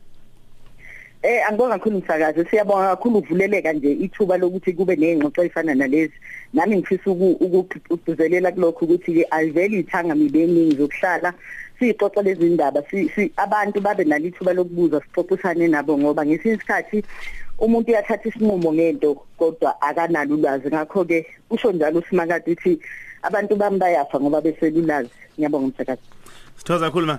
Eh 1.24 1.40
angibonga 1.48 1.78
kakhulu 1.78 1.96
umsakazi 1.96 2.44
siyabonga 2.50 2.96
kakhulu 2.96 3.18
uvuleleka 3.18 3.72
nje 3.72 3.92
ithuba 3.92 4.36
lokuthi 4.36 4.72
kube 4.72 4.96
nezingxoxo 4.96 5.42
ezifana 5.42 5.74
nalezi. 5.74 6.12
Nami 6.52 6.76
ngifisa 6.76 7.10
ukugcizelela 7.10 8.52
kulokho 8.52 8.84
ukuthi 8.84 9.14
ke 9.14 9.26
ayiveli 9.30 9.78
ithanga 9.80 10.14
mibeningi 10.14 10.76
zokuhlala 10.76 11.32
sixoxa 11.78 12.22
lezi 12.22 12.44
ndaba. 12.44 12.82
Si 12.90 13.32
abantu 13.36 13.80
babe 13.80 14.04
nalithuba 14.04 14.52
lokubuza 14.52 15.00
sixoxisane 15.00 15.68
nabo 15.68 15.98
ngoba 15.98 16.26
ngesinye 16.26 16.54
isikhathi 16.54 17.04
umuntu 17.58 17.88
uyathatha 17.90 18.28
isinqumo 18.28 18.72
ngento 18.72 19.16
kodwa 19.38 19.80
akanalo 19.80 20.34
ulwazi. 20.34 20.68
Ngakho 20.68 21.04
ke 21.04 21.26
usho 21.50 21.72
njalo 21.72 21.98
usimakade 22.00 22.52
uthi 22.52 22.78
abantu 23.22 23.56
bami 23.56 23.78
bayafa 23.78 24.20
ngoba 24.20 24.44
beselulazi 24.44 25.08
ngiyabonga 25.38 25.66
umsakazi 25.72 26.04
sithokoza 26.56 26.86
kakhulu 26.86 27.06
ma 27.06 27.18